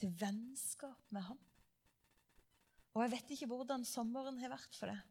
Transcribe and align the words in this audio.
til 0.00 0.12
vennskap 0.20 1.12
med 1.14 1.24
ham. 1.28 1.38
Og 2.96 3.04
jeg 3.04 3.12
vet 3.12 3.36
ikke 3.36 3.48
hvordan 3.50 3.84
sommeren 3.84 4.40
har 4.40 4.54
vært 4.54 4.76
for 4.78 4.92
deg. 4.92 5.02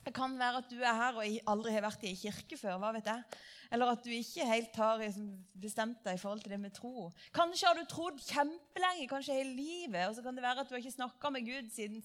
Det 0.00 0.12
kan 0.16 0.32
være 0.40 0.62
at 0.62 0.70
du 0.70 0.78
er 0.80 0.96
her 0.96 1.18
og 1.18 1.48
aldri 1.52 1.72
har 1.74 1.84
vært 1.84 2.04
i 2.06 2.12
en 2.12 2.18
kirke 2.20 2.56
før. 2.56 2.78
hva 2.80 2.92
vet 2.96 3.08
jeg? 3.10 3.40
Eller 3.72 3.92
at 3.92 4.04
du 4.04 4.10
ikke 4.14 4.46
helt 4.48 4.78
har 4.80 5.00
liksom, 5.00 5.26
bestemt 5.60 6.00
deg 6.06 6.16
i 6.16 6.20
forhold 6.20 6.40
til 6.44 6.54
det 6.54 6.60
med 6.60 6.72
tro. 6.76 7.10
Kanskje 7.36 7.68
har 7.68 7.76
du 7.76 7.84
trodd 7.88 8.20
kjempelenge, 8.24 9.08
kanskje 9.10 9.36
hele 9.36 9.52
livet, 9.58 10.08
og 10.08 10.16
så 10.16 10.24
kan 10.24 10.36
det 10.36 10.44
være 10.44 10.64
at 10.64 10.70
du 10.70 10.74
har 10.74 10.82
ikke 10.82 10.96
snakka 10.96 11.32
med 11.34 11.46
Gud 11.48 11.68
siden 11.74 12.00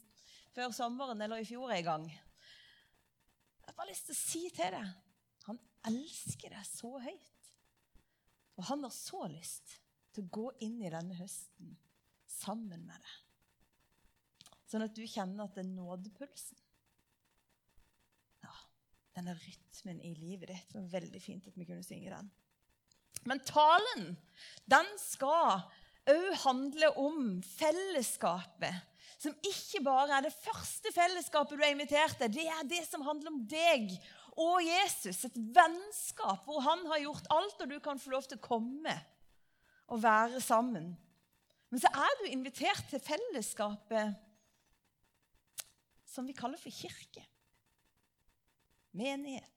før 0.56 0.76
sommeren 0.76 1.24
eller 1.24 1.40
i 1.40 1.48
fjor 1.48 1.72
en 1.72 1.88
gang. 1.88 2.06
Jeg 2.12 3.72
har 3.72 3.80
bare 3.80 3.92
lyst 3.94 4.12
til 4.12 4.16
å 4.16 4.20
si 4.20 4.44
til 4.56 4.76
deg 4.76 4.94
han 5.46 5.60
elsker 5.88 6.52
deg 6.56 6.68
så 6.68 6.92
høyt. 7.00 7.50
Og 8.56 8.68
han 8.70 8.86
har 8.88 8.94
så 8.94 9.26
lyst 9.30 9.80
til 10.16 10.26
å 10.26 10.32
gå 10.32 10.46
inn 10.66 10.80
i 10.84 10.92
denne 10.92 11.18
høsten 11.20 11.76
sammen 12.36 12.86
med 12.86 12.96
deg. 12.96 13.16
Sånn 14.70 14.86
at 14.86 14.96
du 14.98 15.04
kjenner 15.08 15.46
at 15.46 15.56
det 15.56 15.64
er 15.64 16.34
ja, 18.44 18.56
denne 19.16 19.36
rytmen 19.38 20.02
i 20.02 20.16
livet 20.18 20.50
ditt. 20.52 20.72
Det 20.72 20.80
var 20.80 20.98
veldig 20.98 21.22
fint 21.22 21.48
at 21.48 21.58
vi 21.58 21.68
kunne 21.70 21.86
synge 21.86 22.12
den. 22.12 22.32
Men 23.26 23.42
talen, 23.46 24.12
den 24.70 24.90
skal 25.02 25.64
òg 26.12 26.28
handle 26.44 26.92
om 27.02 27.40
fellesskapet. 27.46 28.84
Som 29.22 29.34
ikke 29.48 29.82
bare 29.86 30.18
er 30.18 30.28
det 30.28 30.36
første 30.36 30.92
fellesskapet 30.94 31.58
du 31.58 31.64
er 31.64 31.74
invitert 31.74 32.18
til. 32.20 32.34
Det 32.36 32.46
er 32.52 32.68
det 32.70 32.84
som 32.86 33.06
handler 33.06 33.32
om 33.32 33.42
deg 33.50 33.96
og 34.36 34.60
Jesus. 34.66 35.24
Et 35.30 35.40
vennskap 35.56 36.44
hvor 36.46 36.62
han 36.66 36.84
har 36.92 37.06
gjort 37.06 37.30
alt, 37.34 37.62
og 37.64 37.72
du 37.72 37.80
kan 37.84 38.02
få 38.02 38.14
lov 38.14 38.28
til 38.28 38.38
å 38.38 38.46
komme 38.46 38.94
og 39.94 40.02
være 40.04 40.42
sammen. 40.44 40.94
Men 41.70 41.82
så 41.82 41.90
er 41.92 42.20
du 42.20 42.28
invitert 42.30 42.86
til 42.90 43.02
fellesskapet 43.04 44.16
som 46.08 46.28
vi 46.28 46.36
kaller 46.38 46.60
for 46.62 46.72
kirke 46.72 47.26
menighet. 48.96 49.52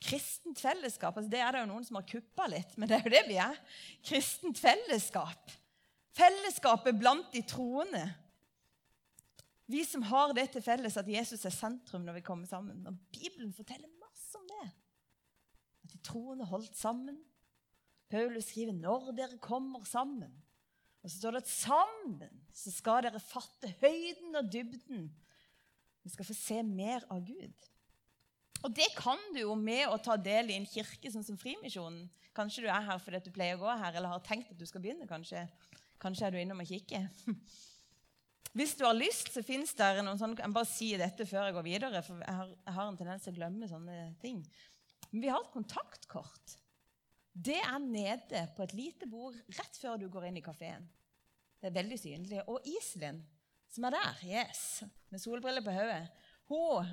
Kristent 0.00 0.60
fellesskap. 0.60 1.16
altså 1.16 1.30
Det 1.30 1.40
er 1.42 1.52
det 1.52 1.64
jo 1.64 1.70
noen 1.72 1.84
som 1.84 1.98
har 1.98 2.06
kuppa 2.08 2.46
litt, 2.48 2.76
men 2.78 2.88
det 2.88 2.98
er 2.98 3.04
jo 3.04 3.12
det 3.12 3.24
vi 3.28 3.36
er. 3.42 3.58
Kristent 4.06 4.60
fellesskap. 4.60 5.52
Fellesskapet 6.16 6.96
blant 6.98 7.28
de 7.34 7.42
troende. 7.46 8.06
Vi 9.68 9.82
som 9.84 10.06
har 10.08 10.32
det 10.36 10.48
til 10.54 10.64
felles 10.64 10.96
at 10.96 11.10
Jesus 11.10 11.44
er 11.44 11.52
sentrum 11.52 12.06
når 12.06 12.20
vi 12.20 12.26
kommer 12.26 12.48
sammen. 12.48 12.86
Og 12.88 12.96
Bibelen 13.12 13.52
forteller 13.52 13.90
masse 14.00 14.38
om 14.38 14.46
det. 14.48 14.68
At 15.84 15.92
de 15.92 16.00
troende 16.06 16.48
holdt 16.48 16.78
sammen. 16.78 17.18
Paulus 18.08 18.48
skriver 18.48 18.72
'når 18.72 19.12
dere 19.12 19.38
kommer 19.38 19.84
sammen'. 19.84 20.32
Og 21.08 21.12
så 21.12 21.22
står 21.22 21.38
det 21.38 21.40
at 21.40 21.48
sammen 21.48 22.40
så 22.52 22.68
skal 22.68 23.06
dere 23.06 23.20
fatte 23.22 23.70
høyden 23.80 24.36
og 24.36 24.48
dybden. 24.52 25.06
Vi 26.04 26.10
skal 26.12 26.26
få 26.28 26.34
se 26.36 26.58
mer 26.68 27.06
av 27.08 27.22
Gud. 27.24 27.62
Og 28.60 28.74
det 28.76 28.90
kan 28.92 29.16
du 29.32 29.38
jo 29.40 29.54
med 29.56 29.86
å 29.88 29.96
ta 30.04 30.18
del 30.20 30.50
i 30.52 30.58
en 30.58 30.68
kirke 30.68 31.08
sånn 31.08 31.24
som 31.24 31.38
Frimisjonen. 31.40 32.10
Kanskje 32.36 32.66
du 32.66 32.68
er 32.68 32.84
her 32.90 33.00
fordi 33.00 33.22
du 33.24 33.32
pleier 33.32 33.56
å 33.56 33.62
gå 33.62 33.70
her, 33.70 33.96
eller 33.96 34.12
har 34.12 34.26
tenkt 34.26 34.52
at 34.52 34.60
du 34.60 34.66
skal 34.68 34.84
begynne. 34.84 35.08
Kanskje, 35.08 35.46
kanskje 35.96 36.28
er 36.28 36.36
du 36.36 36.42
innom 36.42 36.60
og 36.60 36.68
kikker. 36.68 37.08
Hvis 38.60 38.76
du 38.76 38.84
har 38.84 38.98
lyst, 38.98 39.32
så 39.32 39.40
fins 39.46 39.72
det 39.80 39.88
noen 40.02 40.20
sånne 40.20 40.44
Jeg 40.44 40.56
bare 40.60 40.68
sier 40.68 41.00
dette 41.00 41.24
før 41.30 41.48
jeg 41.48 41.56
går 41.56 41.68
videre, 41.70 42.04
for 42.04 42.20
jeg 42.20 42.36
har, 42.42 42.52
jeg 42.52 42.76
har 42.82 42.92
en 42.92 43.00
tendens 43.00 43.24
til 43.24 43.32
å 43.32 43.40
glemme 43.40 43.72
sånne 43.72 43.98
ting. 44.20 44.44
Men 45.08 45.24
vi 45.24 45.32
har 45.32 45.40
et 45.40 45.56
kontaktkort. 45.56 46.58
Det 47.32 47.62
er 47.64 47.80
nede 47.80 48.44
på 48.56 48.68
et 48.68 48.76
lite 48.76 49.08
bord 49.08 49.40
rett 49.56 49.80
før 49.80 49.96
du 49.96 50.08
går 50.12 50.28
inn 50.28 50.40
i 50.42 50.44
kafeen. 50.44 50.84
Det 51.58 51.68
er 51.70 51.76
veldig 51.76 51.98
synlig. 51.98 52.40
Og 52.46 52.64
Iselin, 52.66 53.20
som 53.72 53.86
er 53.88 53.96
der, 53.96 54.24
yes, 54.24 54.64
med 55.10 55.22
solbriller 55.22 55.64
på 55.64 55.74
hodet, 55.74 56.08
hun 56.48 56.88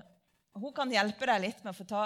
hun 0.56 0.72
kan 0.76 0.92
hjelpe 0.92 1.28
deg 1.28 1.42
litt 1.44 1.64
med 1.66 1.74
å 1.74 1.76
få 1.76 1.86
ta 1.90 2.03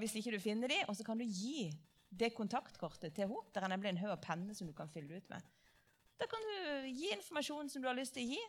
hvis 0.00 0.16
ikke 0.18 0.34
du 0.34 0.40
finner 0.42 0.70
dem, 0.72 0.88
og 0.90 0.96
så 0.98 1.04
kan 1.06 1.18
du 1.18 1.22
gi 1.22 1.68
det 2.08 2.32
kontaktkortet 2.34 3.14
til 3.14 3.28
henne. 3.28 3.44
Der 3.54 3.64
er 3.64 3.70
nemlig 3.70 3.92
en 3.92 4.00
haug 4.02 4.16
av 4.16 4.22
penner 4.24 4.56
som 4.56 4.66
du 4.66 4.74
kan 4.74 4.90
fylle 4.90 5.20
ut 5.20 5.30
med. 5.30 5.44
Da 6.18 6.26
kan 6.26 6.42
du 6.42 6.88
gi 6.90 7.12
informasjon 7.14 7.70
som 7.70 7.82
du 7.82 7.86
har 7.86 7.94
lyst 7.94 8.16
til 8.16 8.26
å 8.26 8.34
gi. 8.34 8.40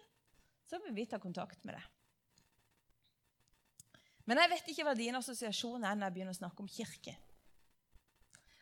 Så 0.69 0.79
vil 0.81 0.95
vi 0.97 1.05
ta 1.09 1.19
kontakt 1.21 1.61
med 1.65 1.77
deg. 1.77 1.85
Men 4.29 4.41
jeg 4.41 4.51
vet 4.51 4.71
ikke 4.73 4.85
hva 4.85 4.95
dine 4.97 5.21
assosiasjoner 5.21 5.89
er 5.89 5.97
når 5.97 6.07
jeg 6.07 6.15
begynner 6.17 6.37
å 6.37 6.39
snakke 6.39 6.65
om 6.65 6.69
kirke. 6.69 7.15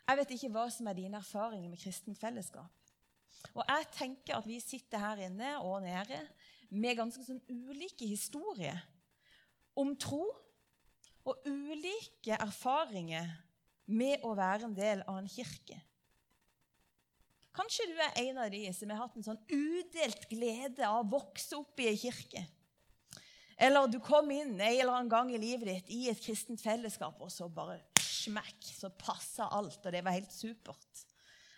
Jeg 0.08 0.20
vet 0.20 0.36
ikke 0.36 0.52
hva 0.56 0.68
som 0.72 0.88
er 0.88 1.00
dine 1.00 1.20
erfaringer 1.20 1.72
med 1.72 1.80
kristent 1.80 2.20
fellesskap. 2.20 2.72
Og 3.54 3.64
jeg 3.64 3.88
tenker 3.96 4.38
at 4.38 4.48
vi 4.48 4.60
sitter 4.62 5.02
her 5.02 5.24
inne 5.28 5.56
og 5.62 5.82
nede 5.86 6.20
med 6.70 6.98
ganske 7.00 7.24
sånn 7.24 7.42
ulike 7.50 8.08
historier 8.08 8.80
om 9.78 9.94
tro 10.00 10.24
og 11.28 11.48
ulike 11.48 12.38
erfaringer 12.38 13.30
med 13.88 14.24
å 14.26 14.34
være 14.38 14.68
en 14.68 14.76
del 14.76 15.04
av 15.08 15.20
en 15.22 15.30
kirke. 15.32 15.80
Kanskje 17.58 17.88
du 17.90 17.98
er 18.04 18.20
en 18.22 18.38
av 18.44 18.52
de 18.54 18.62
som 18.76 18.92
har 18.94 19.02
hatt 19.02 19.16
en 19.18 19.26
sånn 19.26 19.40
udelt 19.50 20.28
glede 20.30 20.86
av 20.86 21.02
å 21.02 21.10
vokse 21.18 21.58
opp 21.58 21.82
i 21.82 21.90
ei 21.90 21.98
kirke. 21.98 22.44
Eller 23.58 23.90
du 23.90 23.98
kom 24.04 24.30
inn 24.30 24.54
en 24.54 24.62
eller 24.62 24.94
annen 24.94 25.10
gang 25.10 25.32
i 25.34 25.40
livet 25.42 25.66
ditt 25.72 25.94
i 25.96 26.04
et 26.12 26.22
kristent 26.22 26.62
fellesskap, 26.62 27.18
og 27.18 27.32
så 27.34 27.48
bare 27.50 27.80
smekk, 27.98 28.60
så 28.62 28.92
passa 28.94 29.48
alt, 29.58 29.82
og 29.82 29.94
det 29.94 30.04
var 30.06 30.14
helt 30.14 30.34
supert. 30.34 31.07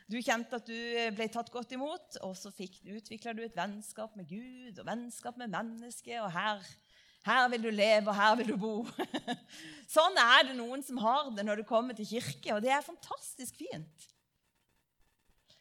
Du 0.10 0.18
kjente 0.26 0.58
at 0.58 0.66
du 0.66 0.78
ble 1.14 1.28
tatt 1.30 1.52
godt 1.54 1.76
imot, 1.76 2.18
og 2.26 2.34
så 2.38 2.50
utvikla 2.50 3.36
du 3.38 3.44
et 3.46 3.58
vennskap 3.58 4.16
med 4.18 4.30
Gud 4.30 4.80
og 4.82 4.88
vennskap 4.88 5.38
med 5.38 5.54
mennesket. 5.54 6.18
Og 6.24 6.32
her 6.34 6.64
her 7.28 7.50
vil 7.52 7.64
du 7.64 7.70
leve, 7.70 8.08
og 8.08 8.16
her 8.16 8.36
vil 8.40 8.54
du 8.54 8.58
bo. 8.60 8.76
sånn 9.96 10.18
er 10.22 10.48
det 10.50 10.56
noen 10.58 10.84
som 10.86 11.00
har 11.04 11.32
det 11.36 11.44
når 11.46 11.62
du 11.62 11.68
kommer 11.68 11.98
til 11.98 12.08
kirke, 12.08 12.54
og 12.56 12.64
det 12.64 12.72
er 12.74 12.86
fantastisk 12.86 13.60
fint. 13.60 14.06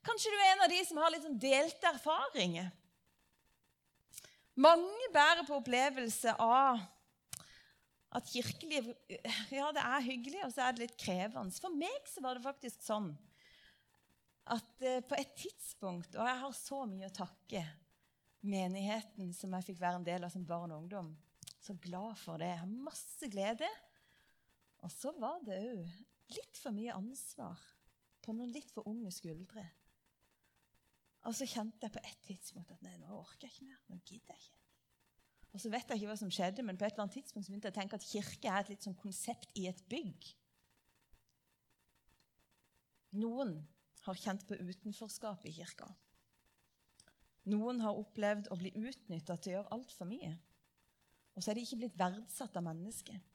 Kanskje 0.06 0.32
du 0.32 0.38
er 0.38 0.52
en 0.52 0.64
av 0.64 0.70
de 0.72 0.82
som 0.86 1.00
har 1.02 1.12
litt 1.12 1.26
sånn 1.26 1.40
delte 1.42 1.90
erfaringer. 1.90 2.70
Mange 4.58 5.10
bærer 5.14 5.44
på 5.46 5.58
opplevelse 5.58 6.32
av 6.42 6.80
at 8.16 8.30
kirkeliv 8.32 8.88
ja, 9.52 9.68
det 9.74 9.82
er 9.82 10.06
hyggelig, 10.06 10.40
og 10.46 10.54
så 10.54 10.64
er 10.64 10.74
det 10.74 10.86
litt 10.86 10.98
krevende. 10.98 11.52
For 11.60 11.74
meg 11.74 12.08
så 12.08 12.22
var 12.24 12.38
det 12.38 12.46
faktisk 12.46 12.80
sånn 12.86 13.10
at 14.54 14.84
eh, 14.86 15.00
på 15.04 15.16
et 15.18 15.34
tidspunkt 15.38 16.16
Og 16.16 16.26
jeg 16.28 16.40
har 16.42 16.54
så 16.56 16.82
mye 16.88 17.08
å 17.08 17.14
takke 17.14 17.62
menigheten 18.48 19.32
som 19.34 19.54
jeg 19.56 19.66
fikk 19.70 19.80
være 19.82 20.00
en 20.00 20.06
del 20.06 20.24
av 20.24 20.32
som 20.32 20.44
barn 20.46 20.72
og 20.72 20.84
ungdom. 20.84 21.08
Så 21.58 21.74
glad 21.82 22.14
for 22.20 22.38
det. 22.40 22.52
Jeg 22.52 22.60
har 22.62 22.76
masse 22.86 23.30
glede. 23.32 23.68
Og 24.86 24.92
så 24.94 25.10
var 25.18 25.42
det 25.46 25.58
òg 25.58 26.36
litt 26.36 26.60
for 26.60 26.76
mye 26.76 26.94
ansvar 26.94 27.58
på 28.22 28.34
noen 28.36 28.52
litt 28.54 28.70
for 28.74 28.86
unge 28.88 29.10
skuldre. 29.14 29.64
Og 31.26 31.34
så 31.34 31.48
kjente 31.48 31.84
jeg 31.84 31.94
på 31.94 32.04
et 32.04 32.20
tidspunkt 32.28 32.70
at 32.72 32.84
nei, 32.86 32.94
nå 33.00 33.10
orker 33.10 33.48
jeg 33.48 33.56
ikke 33.56 33.68
mer. 33.72 33.80
Nå 33.90 33.98
gidder 34.04 34.36
jeg 34.36 34.44
ikke. 34.46 34.58
Og 35.56 35.62
så 35.62 35.70
vet 35.72 35.88
jeg 35.88 35.98
ikke 35.98 36.10
hva 36.10 36.18
som 36.20 36.30
skjedde, 36.32 36.62
men 36.62 36.78
på 36.78 36.84
et 36.86 36.92
eller 36.92 37.06
annet 37.06 37.16
tidspunkt 37.18 37.46
så 37.46 37.52
begynte 37.52 37.70
jeg 37.70 37.74
å 37.74 37.80
tenke 37.80 37.98
at 37.98 38.06
kirke 38.06 38.52
er 38.52 38.60
et 38.62 38.70
litt 38.74 38.84
sånn 38.84 38.98
konsept 39.00 39.56
i 39.58 39.64
et 39.70 39.80
bygg. 39.90 40.28
Noen 43.18 43.56
har 44.08 44.20
kjent 44.20 44.44
på 44.48 44.58
utenforskap 44.58 45.46
i 45.48 45.54
kirka. 45.60 45.88
Noen 47.48 47.80
har 47.80 47.96
opplevd 47.96 48.50
å 48.52 48.58
bli 48.60 48.74
utnytta 48.76 49.38
til 49.38 49.52
å 49.52 49.56
gjøre 49.58 49.74
altfor 49.78 50.08
mye. 50.10 50.34
Og 51.36 51.44
så 51.44 51.52
er 51.52 51.58
de 51.58 51.64
ikke 51.64 51.82
blitt 51.84 51.98
verdsatt 51.98 52.56
av 52.58 52.66
mennesket. 52.66 53.28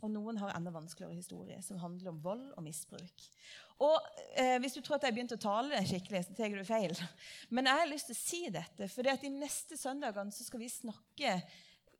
Og 0.00 0.08
noen 0.08 0.38
har 0.40 0.54
enda 0.56 0.72
vanskeligere 0.72 1.18
historie, 1.18 1.58
som 1.62 1.80
handler 1.80 2.12
om 2.12 2.20
vold 2.24 2.46
og 2.56 2.64
misbruk. 2.64 3.24
Og 3.84 3.96
eh, 4.32 4.56
Hvis 4.62 4.78
du 4.78 4.80
tror 4.80 4.96
at 4.96 5.04
jeg 5.04 5.16
begynte 5.16 5.36
å 5.36 5.42
tale 5.42 5.82
skikkelig, 5.84 6.22
så 6.24 6.36
tar 6.36 6.56
du 6.56 6.64
feil. 6.64 6.94
Men 7.52 7.68
jeg 7.68 7.82
har 7.82 7.90
lyst 7.90 8.08
til 8.08 8.16
å 8.16 8.20
si 8.20 8.40
dette, 8.54 8.88
for 8.88 9.04
det 9.04 9.12
at 9.12 9.26
de 9.26 9.32
neste 9.34 9.76
søndagene 9.80 10.32
så 10.32 10.46
skal 10.46 10.64
vi 10.64 10.72
snakke 10.72 11.36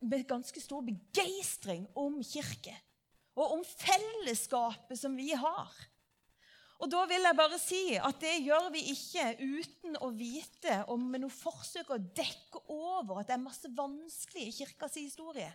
med 0.01 0.25
ganske 0.29 0.63
stor 0.65 0.85
begeistring 0.87 1.85
om 1.99 2.17
kirke. 2.25 2.75
Og 3.37 3.59
om 3.59 3.65
fellesskapet 3.69 4.99
som 4.99 5.13
vi 5.17 5.35
har. 5.37 5.77
Og 6.81 6.89
da 6.89 7.03
vil 7.09 7.27
jeg 7.27 7.37
bare 7.37 7.59
si 7.61 7.81
at 8.01 8.21
det 8.23 8.39
gjør 8.41 8.71
vi 8.73 8.87
ikke 8.95 9.25
uten 9.41 9.99
å 10.01 10.09
vite 10.17 10.79
om 10.93 11.03
med 11.13 11.21
noe 11.25 11.35
forsøk 11.35 11.93
å 11.93 11.99
dekke 12.01 12.63
over 12.73 13.21
at 13.21 13.29
det 13.29 13.37
er 13.37 13.43
masse 13.43 13.69
vanskelig 13.77 14.47
i 14.47 14.55
kirkas 14.63 14.97
historie. 14.97 15.51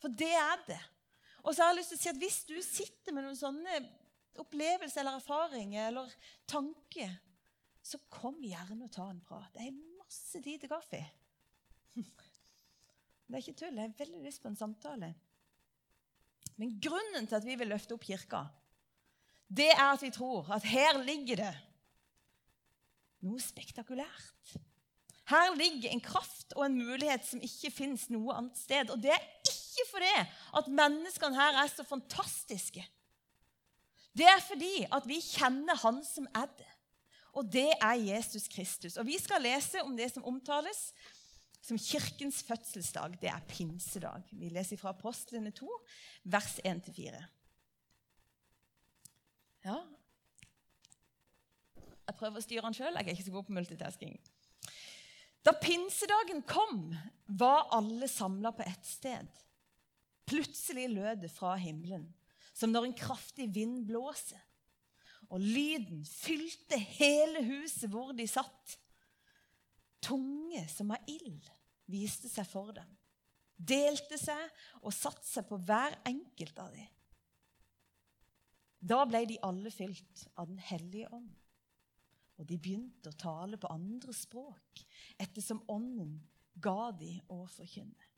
For 0.00 0.08
det 0.08 0.32
er 0.32 0.62
det. 0.70 0.80
Og 1.42 1.52
så 1.52 1.64
har 1.64 1.72
jeg 1.72 1.82
lyst 1.82 1.92
til 1.92 1.98
å 1.98 2.02
si 2.02 2.10
at 2.12 2.22
hvis 2.22 2.38
du 2.48 2.56
sitter 2.64 3.14
med 3.14 3.26
noen 3.26 3.36
sånne 3.36 3.82
opplevelser 4.40 5.02
eller 5.02 5.18
erfaringer 5.20 5.90
eller 5.90 6.14
tanker, 6.48 7.12
så 7.82 8.00
kom 8.08 8.38
gjerne 8.46 8.86
og 8.86 8.94
ta 8.94 9.08
en 9.10 9.20
prat. 9.26 9.50
Det 9.52 9.66
er 9.66 9.76
masse 9.98 10.40
tid 10.40 10.62
til 10.62 10.72
kaffe. 10.72 11.02
Det 13.26 13.38
er 13.38 13.44
ikke 13.44 13.58
tull. 13.58 13.76
Jeg 13.76 13.88
har 13.88 14.00
veldig 14.00 14.24
lyst 14.26 14.42
på 14.42 14.50
en 14.50 14.58
samtale. 14.58 15.12
Men 16.60 16.74
grunnen 16.84 17.28
til 17.28 17.38
at 17.38 17.46
vi 17.46 17.56
vil 17.56 17.70
løfte 17.72 17.96
opp 17.96 18.04
kirka, 18.04 18.42
det 19.52 19.68
er 19.74 19.88
at 19.90 20.02
vi 20.02 20.10
tror 20.14 20.48
at 20.54 20.64
her 20.64 21.02
ligger 21.04 21.42
det 21.42 21.52
noe 23.22 23.40
spektakulært. 23.42 24.54
Her 25.30 25.54
ligger 25.54 25.92
en 25.92 26.02
kraft 26.02 26.54
og 26.56 26.64
en 26.66 26.78
mulighet 26.80 27.24
som 27.26 27.42
ikke 27.44 27.70
fins 27.72 28.08
noe 28.10 28.34
annet 28.34 28.58
sted. 28.58 28.90
Og 28.90 29.00
det 29.02 29.12
er 29.14 29.28
ikke 29.46 29.86
fordi 29.90 30.12
at 30.58 30.70
menneskene 30.80 31.38
her 31.38 31.60
er 31.62 31.70
så 31.70 31.84
fantastiske. 31.86 32.82
Det 34.12 34.26
er 34.28 34.42
fordi 34.44 34.82
at 34.92 35.06
vi 35.08 35.20
kjenner 35.24 35.78
Han 35.84 36.02
som 36.04 36.26
er 36.36 36.48
det. 36.58 36.68
Og 37.32 37.46
det 37.48 37.70
er 37.80 38.02
Jesus 38.10 38.48
Kristus. 38.48 38.96
Og 38.96 39.06
Vi 39.06 39.16
skal 39.18 39.42
lese 39.42 39.80
om 39.82 39.96
det 39.96 40.10
som 40.12 40.24
omtales 40.24 40.90
som 41.62 41.78
kirkens 41.78 42.42
fødselsdag. 42.42 43.16
Det 43.20 43.30
er 43.30 43.46
pinsedag. 43.48 44.26
Vi 44.32 44.50
leser 44.52 44.76
fra 44.76 44.90
Apostlene 44.92 45.50
2, 45.50 45.70
vers 46.24 46.58
1-4. 46.66 47.22
Ja. 49.66 49.78
Jeg 52.02 52.18
prøver 52.18 52.40
å 52.40 52.44
styre 52.44 52.66
den 52.66 52.76
sjøl. 52.76 52.96
Jeg 52.98 53.06
er 53.06 53.14
ikke 53.14 53.28
så 53.28 53.34
god 53.34 53.46
på 53.48 53.56
multitasking. 53.56 54.16
Da 55.42 55.54
pinsedagen 55.58 56.42
kom, 56.46 56.92
var 57.26 57.70
alle 57.74 58.08
samla 58.10 58.52
på 58.54 58.64
ett 58.66 58.86
sted. 58.86 59.28
Plutselig 60.28 60.88
lød 60.92 61.24
det 61.24 61.32
fra 61.34 61.56
himmelen, 61.58 62.06
som 62.54 62.70
når 62.70 62.88
en 62.88 62.98
kraftig 62.98 63.48
vind 63.54 63.82
blåser. 63.88 64.40
Og 65.32 65.40
lyden 65.40 66.02
fylte 66.04 66.76
hele 66.76 67.42
huset 67.46 67.90
hvor 67.90 68.12
de 68.16 68.26
satt. 68.28 68.76
Tunge 70.02 70.66
som 70.70 70.90
av 70.94 71.10
ild 71.10 71.46
viste 71.90 72.28
seg 72.30 72.46
for 72.48 72.72
dem, 72.74 72.88
delte 73.56 74.18
seg 74.18 74.40
og 74.82 74.94
satte 74.94 75.26
seg 75.26 75.46
på 75.48 75.58
hver 75.62 75.94
enkelt 76.08 76.58
av 76.58 76.74
dem. 76.74 76.88
Da 78.82 79.04
ble 79.06 79.22
de 79.30 79.38
alle 79.46 79.70
fylt 79.70 80.26
av 80.34 80.48
Den 80.50 80.58
hellige 80.58 81.10
ånd. 81.14 81.30
Og 82.40 82.48
de 82.48 82.58
begynte 82.58 83.12
å 83.12 83.18
tale 83.18 83.58
på 83.60 83.70
andre 83.70 84.14
språk 84.16 84.82
ettersom 85.22 85.62
ånden 85.70 86.16
ga 86.62 86.90
de 86.98 87.14
å 87.30 87.44
forkynne. 87.46 88.08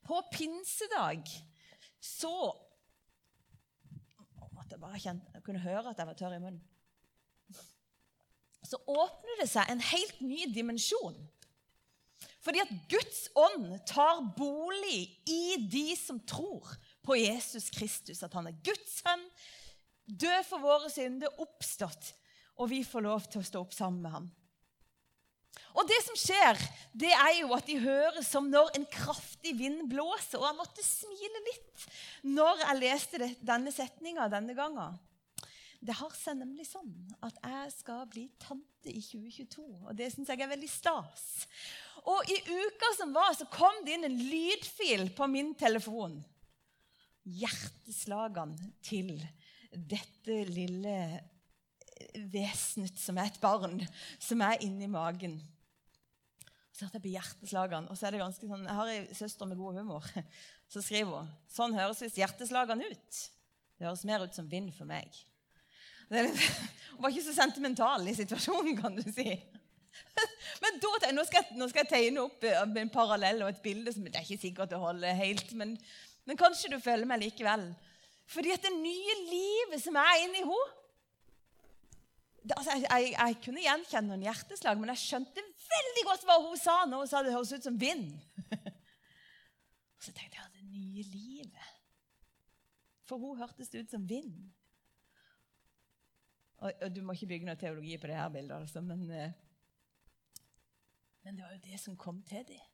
På 0.00 0.22
pinsedag 0.32 1.28
så 2.00 2.32
At 4.60 4.72
jeg 4.72 4.80
bare 4.80 4.98
kjenne, 5.00 5.24
jeg 5.34 5.42
kunne 5.42 5.62
høre 5.64 5.90
at 5.90 5.98
jeg 5.98 6.06
var 6.06 6.16
tørr 6.18 6.34
i 6.36 6.40
munnen. 6.42 6.60
Så 8.60 8.76
åpner 8.86 9.40
det 9.40 9.46
seg 9.48 9.70
en 9.72 9.80
helt 9.82 10.20
ny 10.20 10.44
dimensjon. 10.52 11.16
Fordi 12.44 12.60
at 12.62 12.74
Guds 12.92 13.22
ånd 13.40 13.72
tar 13.88 14.20
bolig 14.36 15.08
i 15.32 15.56
de 15.72 15.96
som 15.98 16.20
tror 16.28 16.68
på 17.06 17.16
Jesus 17.18 17.70
Kristus. 17.74 18.22
At 18.26 18.34
han 18.36 18.50
er 18.50 18.58
Guds 18.64 19.00
sønn, 19.00 19.24
død 20.06 20.42
for 20.48 20.64
våre 20.64 20.90
synder, 20.92 21.32
oppstått. 21.42 22.14
Og 22.60 22.70
vi 22.72 22.82
får 22.84 23.06
lov 23.06 23.26
til 23.30 23.40
å 23.40 23.46
stå 23.46 23.64
opp 23.64 23.76
sammen 23.76 24.04
med 24.04 24.16
ham. 24.16 24.30
Og 25.78 25.86
det 25.86 25.98
som 26.02 26.16
skjer, 26.18 26.58
det 26.98 27.10
er 27.14 27.34
jo 27.40 27.52
at 27.54 27.68
de 27.68 27.76
høres 27.82 28.28
som 28.30 28.48
når 28.50 28.72
en 28.76 28.86
kraftig 28.90 29.54
vind 29.58 29.84
blåser. 29.90 30.40
Og 30.40 30.48
jeg 30.48 30.58
måtte 30.58 30.86
smile 30.86 31.44
litt 31.46 31.86
når 32.26 32.64
jeg 32.64 32.80
leste 32.80 33.22
det, 33.22 33.30
denne 33.46 33.72
setninga 33.74 34.28
denne 34.32 34.56
gangen. 34.58 34.98
Det 35.80 35.96
har 35.96 36.12
seg 36.12 36.36
nemlig 36.36 36.66
sånn 36.68 36.90
at 37.24 37.38
jeg 37.40 37.70
skal 37.72 38.02
bli 38.12 38.26
tante 38.42 38.90
i 38.92 39.00
2022, 39.00 39.62
og 39.88 39.94
det 39.96 40.10
syns 40.12 40.28
jeg 40.28 40.42
er 40.44 40.50
veldig 40.50 40.68
stas. 40.68 41.22
Og 42.10 42.28
i 42.28 42.36
uka 42.50 42.90
som 42.98 43.14
var, 43.16 43.32
så 43.36 43.46
kom 43.48 43.80
det 43.86 43.96
inn 43.96 44.04
en 44.08 44.18
lydfil 44.20 45.08
på 45.16 45.28
min 45.32 45.54
telefon. 45.56 46.18
Hjerteslagene 47.28 48.72
til 48.84 49.12
dette 49.70 50.36
lille 50.48 50.96
vesenet 52.32 52.98
som 52.98 53.18
er 53.20 53.30
et 53.30 53.40
barn, 53.42 53.80
som 54.18 54.40
er 54.44 54.62
inni 54.64 54.88
magen. 54.90 55.38
Så 56.72 56.86
hørte 56.86 56.96
jeg 56.96 57.04
på 57.04 57.12
hjerteslagene, 57.12 57.90
og 57.92 57.98
så 57.98 58.08
er 58.08 58.14
det 58.14 58.22
ganske 58.22 58.46
sånn, 58.48 58.64
Jeg 58.64 58.78
har 58.78 58.92
ei 58.92 59.00
søster 59.16 59.48
med 59.48 59.60
god 59.60 59.82
humor. 59.82 60.06
Så 60.70 60.78
skriver 60.86 61.24
hun 61.24 61.30
sånn 61.50 61.72
høres 61.74 61.98
visst 61.98 62.18
hjerteslagene 62.20 62.86
ut. 62.86 63.16
Det 63.74 63.88
høres 63.88 64.04
mer 64.06 64.22
ut 64.22 64.36
som 64.36 64.46
vind 64.46 64.70
for 64.76 64.86
meg. 64.86 65.10
Hun 66.10 66.28
var 67.02 67.10
ikke 67.10 67.24
så 67.26 67.34
sentimental 67.34 68.06
i 68.06 68.14
situasjonen, 68.14 68.76
kan 68.78 68.94
du 68.94 69.02
si. 69.02 69.34
Men 70.62 70.78
da, 70.78 71.10
nå, 71.16 71.24
skal 71.26 71.42
jeg, 71.42 71.56
nå 71.58 71.66
skal 71.70 71.82
jeg 71.82 71.90
tegne 71.90 72.22
opp 72.22 72.46
eh, 72.46 72.60
en 72.82 72.92
parallell 72.92 73.42
og 73.42 73.50
et 73.50 73.62
bilde 73.64 73.92
som 73.94 74.06
det 74.06 74.14
er 74.14 74.26
ikke 74.26 74.44
sikkert 74.44 74.70
det 74.70 74.78
holder 74.78 75.18
helt, 75.18 75.50
men, 75.58 75.74
men 76.28 76.38
kanskje 76.38 76.72
du 76.72 76.78
følger 76.82 77.08
meg 77.08 77.22
likevel. 77.22 77.70
Fordi 78.30 78.52
at 78.54 78.62
det 78.62 78.74
nye 78.76 79.16
livet 79.26 79.82
som 79.82 79.96
er 79.98 80.20
inni 80.24 80.44
henne 80.44 80.76
altså, 82.56 82.76
jeg, 82.76 82.86
jeg, 82.88 83.10
jeg, 83.16 83.38
kunne 83.44 83.64
gjenkjenne 83.64 84.12
noen 84.12 84.24
hjerteslag, 84.24 84.78
men 84.80 84.92
jeg 84.94 85.02
skjønte 85.02 85.44
veldig 85.70 86.06
godt 86.08 86.24
hva 86.28 86.38
hun 86.44 86.56
sa 86.60 86.76
når 86.88 87.02
hun 87.02 87.10
sa 87.10 87.24
det 87.24 87.34
høres 87.34 87.52
ut 87.52 87.66
som 87.66 87.76
vind. 87.80 88.14
Og 90.00 90.06
så 90.06 90.14
tenkte 90.16 90.38
jeg 90.38 90.54
det 90.56 90.64
nye 90.70 91.04
livet. 91.10 91.76
For 93.08 93.20
hun 93.20 93.38
hørtes 93.40 93.68
det 93.72 93.84
ut 93.84 93.92
som 93.92 94.06
vind. 94.08 94.32
Og, 96.60 96.72
og, 96.72 96.88
Du 96.94 97.02
må 97.04 97.16
ikke 97.16 97.32
bygge 97.34 97.48
noe 97.48 97.60
teologi 97.60 97.98
på 97.98 98.10
det 98.10 98.16
her 98.16 98.32
bildet, 98.32 98.56
altså, 98.56 98.82
men, 98.84 99.04
eh, 99.10 99.32
men 101.24 101.36
det 101.36 101.44
var 101.44 101.56
jo 101.56 101.64
det 101.64 101.80
som 101.80 101.96
kom 102.00 102.22
til 102.28 102.44
dem. 102.48 102.69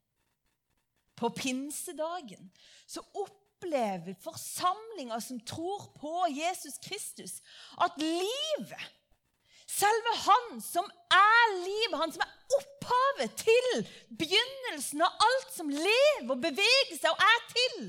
På 1.16 1.30
pinsedagen 1.32 2.50
så 2.86 3.02
opplever 3.16 4.14
forsamlinger 4.20 5.20
som 5.24 5.40
tror 5.40 5.88
på 5.96 6.12
Jesus 6.36 6.78
Kristus, 6.84 7.40
at 7.80 7.96
livet 8.00 8.92
Selve 9.66 10.12
Han 10.22 10.60
som 10.62 10.86
er 11.10 11.54
livet, 11.58 11.98
han 11.98 12.12
som 12.14 12.22
er 12.22 12.34
opphavet 12.54 13.32
til 13.40 13.88
begynnelsen 14.14 15.02
av 15.02 15.24
alt 15.26 15.56
som 15.56 15.72
lever 15.72 16.30
og 16.30 16.42
beveger 16.44 16.94
seg 16.94 17.10
og 17.10 17.24
er 17.26 17.40
til. 17.50 17.88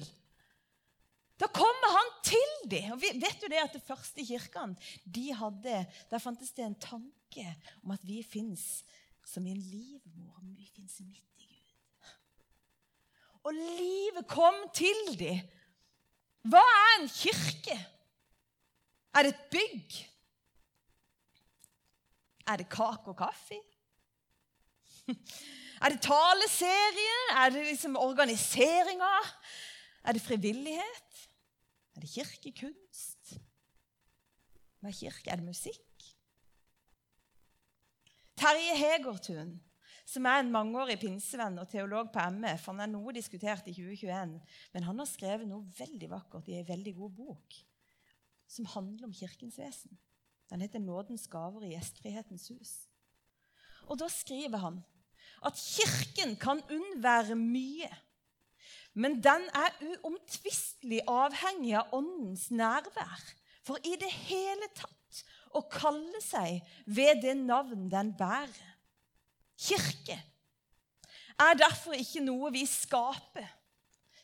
Da 1.38 1.46
kommer 1.54 1.94
han 1.94 2.10
til 2.26 2.56
dem. 2.72 2.96
Og 2.96 3.02
vet 3.04 3.44
du 3.44 3.46
det 3.46 3.62
at 3.62 3.76
det 3.78 3.84
første 3.86 4.26
kirkene 4.26 4.74
de 5.06 5.28
hadde, 5.38 5.86
Der 6.10 6.20
fantes 6.20 6.52
det 6.52 6.66
en 6.66 6.80
tanke 6.82 7.46
om 7.84 7.94
at 7.94 8.02
vi 8.02 8.24
fins 8.24 8.84
som 9.28 9.46
en 9.46 9.62
livmor, 9.62 10.40
men 10.42 10.58
vi 10.58 10.66
fins 10.74 11.00
midt. 11.06 11.37
Og 13.48 13.54
livet 13.56 14.28
kom 14.28 14.56
til 14.76 15.14
dem. 15.20 15.40
Hva 16.52 16.64
er 16.64 16.94
en 16.98 17.08
kirke? 17.12 17.78
Er 19.16 19.24
det 19.24 19.32
et 19.34 19.46
bygg? 19.52 19.98
Er 22.48 22.60
det 22.60 22.68
kake 22.70 23.14
og 23.14 23.18
kaffe? 23.18 23.60
Er 25.82 25.94
det 25.94 26.02
taleserie? 26.02 27.18
Er 27.38 27.50
det 27.54 27.66
liksom 27.66 27.96
organiseringa? 27.96 29.12
Er 30.04 30.12
det 30.12 30.22
frivillighet? 30.22 31.30
Er 31.96 32.00
det 32.02 32.10
kirkekunst? 32.10 33.38
Hva 34.80 34.90
er 34.90 34.98
kirke? 34.98 35.30
Er 35.30 35.36
det 35.36 35.46
musikk? 35.46 36.08
Terje 38.38 38.76
Hegertun, 38.78 39.54
som 40.08 40.28
er 40.30 40.40
en 40.40 40.52
mangeårig 40.54 40.96
pinsevenn 41.02 41.60
og 41.60 41.68
teolog 41.72 42.12
på 42.14 42.24
MF, 42.32 42.70
han 42.72 42.84
er 42.84 42.92
noe 42.92 43.14
diskutert 43.16 43.68
i 43.68 43.76
2021, 43.76 44.38
men 44.74 44.86
han 44.88 45.02
har 45.02 45.10
skrevet 45.10 45.50
noe 45.50 45.68
veldig 45.78 46.10
vakkert 46.14 46.48
i 46.48 46.60
en 46.62 46.70
veldig 46.70 46.94
god 46.96 47.18
bok 47.18 47.58
som 48.48 48.70
handler 48.72 49.10
om 49.10 49.16
Kirkens 49.16 49.58
vesen. 49.60 49.98
Den 50.48 50.62
heter 50.62 50.80
'Nådens 50.80 51.28
gaver 51.28 51.66
i 51.68 51.74
gjestfrihetens 51.74 52.48
hus'. 52.48 52.88
Og 53.88 54.00
Da 54.00 54.08
skriver 54.08 54.58
han 54.58 54.84
at 55.46 55.54
Kirken 55.54 56.36
kan 56.36 56.62
unnvære 56.72 57.36
mye, 57.36 57.92
men 58.94 59.24
den 59.24 59.44
er 59.54 59.76
uomtvistelig 59.82 61.02
avhengig 61.08 61.76
av 61.76 61.94
Åndens 61.94 62.52
nærvær 62.52 63.36
for 63.64 63.78
i 63.84 63.96
det 64.00 64.12
hele 64.12 64.68
tatt 64.76 65.24
å 65.54 65.62
kalle 65.72 66.22
seg 66.24 66.64
ved 66.86 67.22
det 67.22 67.38
navn 67.38 67.92
den 67.92 68.14
bærer. 68.18 68.77
Kirke 69.58 70.18
er 71.38 71.58
derfor 71.58 71.98
ikke 71.98 72.22
noe 72.26 72.52
vi 72.54 72.64
skaper. 72.70 73.46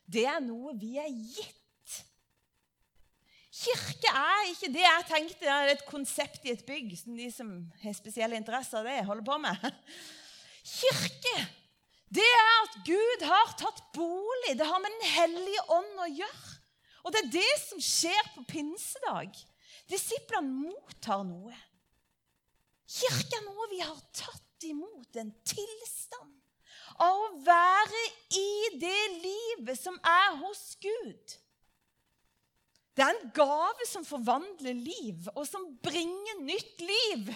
Det 0.06 0.25
er 0.30 0.42
noe 0.44 0.74
vi 0.78 0.96
er 1.02 1.10
gitt. 1.10 1.60
Kirke 3.54 4.10
er 4.10 4.48
ikke 4.50 4.72
det 4.74 4.82
jeg 4.82 5.06
tenkte 5.10 5.50
er 5.50 5.72
et 5.75 5.84
konsept 5.86 6.46
i 6.48 6.54
et 6.56 6.63
bygg, 6.66 6.96
som 6.98 7.18
de 7.18 7.28
som 7.32 7.52
har 7.84 7.94
spesielle 7.98 8.38
interesser 8.40 8.82
av 8.82 8.90
det, 8.90 9.04
holder 9.06 9.28
på 9.28 9.38
med. 9.44 9.68
Kirke, 10.63 11.36
det 12.13 12.25
er 12.25 12.54
at 12.63 12.80
Gud 12.88 13.25
har 13.30 13.54
tatt 13.60 13.84
bolig. 13.94 14.56
Det 14.58 14.68
har 14.68 14.82
med 14.82 14.94
Den 14.98 15.10
hellige 15.13 15.66
ånd 15.74 16.02
å 16.02 16.10
gjøre. 16.10 16.54
Og 17.04 17.13
det 17.13 17.22
er 17.24 17.34
det 17.36 17.54
som 17.66 17.82
skjer 17.84 18.32
på 18.36 18.46
pinsedag. 18.48 19.38
Disiplene 19.92 20.50
mottar 20.50 21.25
noe. 21.28 21.54
Kirke 22.90 23.38
er 23.38 23.46
noe 23.48 23.70
vi 23.72 23.82
har 23.84 24.00
tatt 24.16 24.43
imot, 24.70 25.15
en 25.15 25.32
tilstand 25.48 26.39
av 27.01 27.22
å 27.24 27.32
være 27.46 28.01
i 28.38 28.50
det 28.82 29.01
livet 29.24 29.79
som 29.79 29.96
er 29.98 30.38
hos 30.43 30.62
Gud. 30.84 31.38
Det 32.93 33.01
er 33.01 33.15
en 33.15 33.32
gave 33.34 33.88
som 33.89 34.05
forvandler 34.05 34.77
liv, 34.77 35.25
og 35.34 35.48
som 35.50 35.65
bringer 35.82 36.43
nytt 36.46 36.84
liv. 36.86 37.32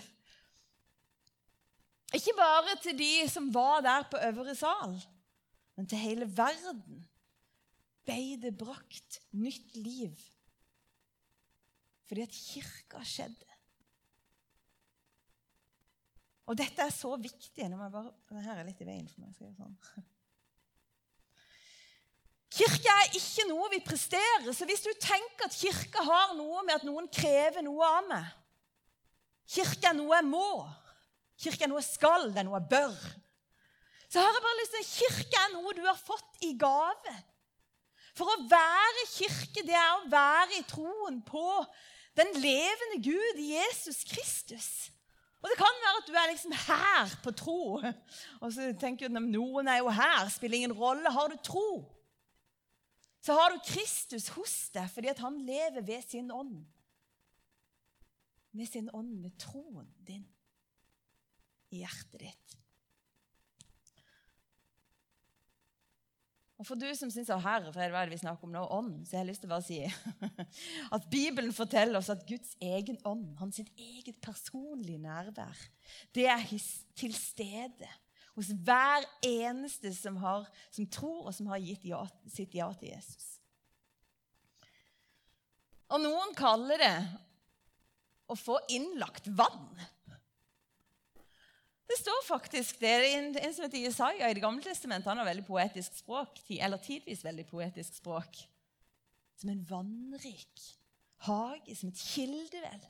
Ikke 2.13 2.35
bare 2.37 2.77
til 2.83 2.97
de 2.97 3.11
som 3.31 3.49
var 3.53 3.81
der 3.85 4.05
på 4.11 4.21
øvre 4.29 4.53
sal, 4.55 4.93
men 5.75 5.89
til 5.89 6.01
hele 6.01 6.29
verden 6.37 7.01
ble 8.07 8.37
det 8.41 8.53
brakt 8.57 9.19
nytt 9.35 9.75
liv. 9.75 10.13
Fordi 12.07 12.23
at 12.23 12.37
kirka 12.37 13.03
skjedde. 13.03 13.46
Og 16.47 16.55
dette 16.55 16.83
er 16.83 16.93
så 16.95 17.11
viktig. 17.19 17.67
Nå 17.67 17.75
må 17.75 17.87
jeg 17.87 17.93
bare, 17.97 18.43
her 18.45 18.61
er 18.61 18.67
litt 18.67 18.81
i 18.83 18.87
veien 18.87 19.07
for 19.11 19.23
meg. 19.23 19.33
skal 19.35 19.49
jeg 19.49 19.57
sånn. 19.57 19.75
Kirke 22.57 22.93
er 22.93 23.15
ikke 23.19 23.45
noe 23.49 23.69
vi 23.73 23.83
presterer. 23.83 24.49
Så 24.55 24.65
hvis 24.69 24.85
du 24.85 24.91
tenker 25.03 25.49
at 25.49 25.57
kirke 25.59 26.03
har 26.07 26.35
noe 26.37 26.63
med 26.63 26.77
at 26.79 26.85
noen 26.87 27.09
krever 27.11 27.65
noe 27.65 27.85
av 27.99 28.07
meg 28.07 28.35
Kirke 29.47 29.87
er 29.87 29.95
noe 29.95 30.11
jeg 30.15 30.27
må. 30.27 30.49
Kirke 31.39 31.63
er 31.63 31.69
noe 31.71 31.79
jeg 31.79 31.91
skal, 31.91 32.25
det 32.33 32.41
er 32.41 32.47
noe 32.47 32.57
jeg 32.59 32.71
bør. 32.71 32.95
Så 34.07 34.19
har 34.19 34.31
jeg 34.35 34.43
bare 34.43 34.59
lyst 34.59 34.73
til 34.75 34.87
Kirke 34.89 35.39
er 35.43 35.53
noe 35.53 35.75
du 35.75 35.83
har 35.85 35.99
fått 35.99 36.43
i 36.47 36.51
gave. 36.59 37.13
For 38.17 38.33
å 38.33 38.43
være 38.49 39.05
kirke, 39.13 39.63
det 39.65 39.75
er 39.77 39.93
å 39.93 40.09
være 40.09 40.57
i 40.57 40.65
troen 40.69 41.19
på 41.25 41.47
den 42.17 42.31
levende 42.41 43.01
Gud, 43.05 43.41
Jesus 43.41 44.01
Kristus. 44.09 44.69
Og 45.41 45.51
det 45.51 45.57
kan 45.59 45.81
være 45.83 45.99
at 45.99 46.07
du 46.07 46.15
er 46.17 46.31
liksom 46.31 46.55
her 46.67 47.13
på 47.23 47.33
tro. 47.37 47.59
Og 48.41 48.53
så 48.53 48.71
tenker 48.79 49.07
du 49.07 49.19
at 49.19 49.27
noen 49.29 49.69
er 49.69 49.83
jo 49.83 49.93
her, 49.93 50.29
spiller 50.33 50.61
ingen 50.61 50.75
rolle. 50.77 51.11
Har 51.13 51.29
du 51.29 51.37
tro, 51.45 51.67
så 53.21 53.35
har 53.35 53.51
du 53.53 53.59
Kristus 53.67 54.29
hos 54.37 54.55
deg 54.75 54.89
fordi 54.93 55.11
at 55.11 55.21
han 55.21 55.39
lever 55.43 55.83
ved 55.85 56.05
sin 56.07 56.31
ånd. 56.31 56.61
Med 58.57 58.69
sin 58.71 58.89
ånd, 58.95 59.17
med 59.21 59.35
troen 59.41 59.89
din 60.07 60.25
i 61.75 61.83
hjertet 61.83 62.21
ditt. 62.23 62.57
Og 66.57 66.65
For 66.65 66.79
du 66.79 66.87
som 66.97 67.11
syns 67.13 67.29
herre, 67.29 67.69
hva 67.69 67.85
er 67.85 68.09
det 68.09 68.15
vi 68.15 68.23
snakker 68.23 68.47
om 68.47 68.55
nå, 68.55 68.63
ånd, 68.73 68.93
så 69.05 69.15
jeg 69.15 69.21
har 69.21 69.29
lyst 69.29 69.43
til 69.43 69.49
å 69.49 69.53
bare 69.53 69.65
si 69.67 69.77
at 70.95 71.05
Bibelen 71.11 71.53
forteller 71.53 71.99
oss 71.99 72.09
at 72.09 72.25
Guds 72.29 72.55
egen 72.63 72.97
ånd, 73.05 73.29
hans 73.37 73.61
eget 73.61 74.17
personlige 74.25 75.01
nærvær, 75.03 75.61
det 76.17 76.25
er 76.33 76.45
til 76.97 77.13
stede 77.13 77.89
hos 78.37 78.49
hver 78.65 79.05
eneste 79.25 79.91
som, 79.97 80.17
har, 80.21 80.49
som 80.73 80.89
tror, 80.89 81.27
og 81.29 81.33
som 81.37 81.49
har 81.53 81.61
gitt 81.61 81.85
ja, 81.89 82.03
sitt 82.29 82.53
ja 82.57 82.69
til 82.77 82.93
Jesus. 82.93 83.37
Og 85.93 86.01
noen 86.03 86.33
kaller 86.37 86.81
det 86.81 86.95
å 88.27 88.35
få 88.35 88.57
innlagt 88.73 89.29
vann. 89.37 89.69
Det 91.87 91.97
står 92.01 92.25
faktisk 92.27 92.79
det. 92.79 92.95
En, 93.13 93.29
en 93.37 93.53
som 93.53 93.63
heter 93.63 93.85
Jesaja 93.85 94.29
i 94.29 94.35
Det 94.35 94.43
gamle 94.43 94.63
testamentet 94.63 95.07
han 95.07 95.21
har 95.21 95.29
veldig 95.29 95.45
poetisk 95.47 95.95
språk, 96.01 96.41
eller 96.59 96.81
tidvis 96.83 97.23
veldig 97.25 97.47
poetisk 97.47 98.01
språk. 98.01 98.41
Som 99.39 99.53
en 99.53 99.63
vannrik 99.69 100.67
hage, 101.27 101.75
som 101.77 101.91
et 101.93 102.05
kildevel. 102.13 102.85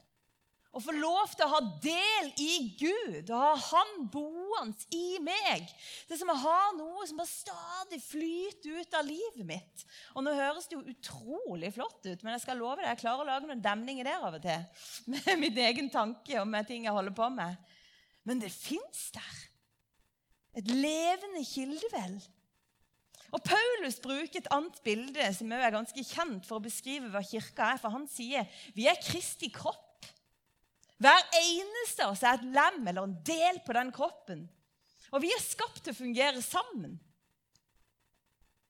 Å 0.77 0.81
få 0.83 0.93
lov 0.93 1.31
til 1.33 1.45
å 1.47 1.53
ha 1.55 1.59
del 1.81 2.27
i 2.43 2.55
Gud 2.77 3.31
og 3.31 3.39
ha 3.39 3.53
Han 3.71 3.93
boende 4.13 4.89
i 4.93 5.17
meg. 5.23 5.65
Det 6.05 6.13
er 6.13 6.19
som 6.19 6.29
å 6.29 6.37
ha 6.37 6.57
noe 6.77 7.07
som 7.07 7.17
bare 7.17 7.31
stadig 7.31 7.97
flyter 8.03 8.83
ut 8.83 8.97
av 8.99 9.07
livet 9.07 9.47
mitt. 9.47 9.85
Og 10.13 10.25
Nå 10.25 10.35
høres 10.37 10.67
det 10.67 10.77
jo 10.77 10.83
utrolig 10.91 11.71
flott 11.73 12.03
ut, 12.05 12.21
men 12.21 12.35
jeg 12.35 12.43
skal 12.43 12.61
love 12.61 12.81
deg, 12.81 12.91
jeg 12.91 13.01
klarer 13.01 13.23
å 13.23 13.29
lage 13.31 13.49
noen 13.49 13.63
demninger 13.63 14.05
der 14.05 14.27
av 14.27 14.37
og 14.37 14.43
til. 14.43 14.85
Med 15.15 15.33
min 15.41 15.63
egen 15.65 15.89
tanke 15.93 16.37
og 16.41 16.49
med 16.51 16.69
ting 16.69 16.85
jeg 16.85 16.93
holder 16.93 17.15
på 17.15 17.31
med. 17.33 17.57
Men 18.27 18.41
det 18.43 18.51
fins 18.51 19.07
der. 19.15 19.37
Et 20.59 20.67
levende 20.67 21.43
kildevel. 21.47 22.17
Og 23.35 23.43
Paulus 23.43 23.99
bruker 24.03 24.39
et 24.39 24.49
annet 24.55 24.77
bilde 24.85 25.25
som 25.35 25.51
er 25.51 25.73
ganske 25.75 26.03
kjent 26.07 26.47
for 26.47 26.59
å 26.59 26.63
beskrive 26.63 27.11
hva 27.11 27.23
kirka 27.23 27.73
er. 27.73 27.81
For 27.81 27.93
han 27.93 28.07
sier 28.11 28.47
vi 28.75 28.87
er 28.89 28.99
Kristi 29.03 29.51
kropp. 29.53 30.07
Hver 30.97 31.19
eneste 31.37 32.05
av 32.05 32.15
oss 32.15 32.23
er 32.25 32.39
et 32.39 32.47
lem 32.55 32.87
eller 32.87 33.03
en 33.05 33.17
del 33.27 33.59
på 33.65 33.75
den 33.77 33.91
kroppen. 33.95 34.47
Og 35.13 35.21
vi 35.23 35.29
er 35.31 35.43
skapt 35.43 35.83
til 35.83 35.93
å 35.93 35.99
fungere 35.99 36.41
sammen. 36.43 36.97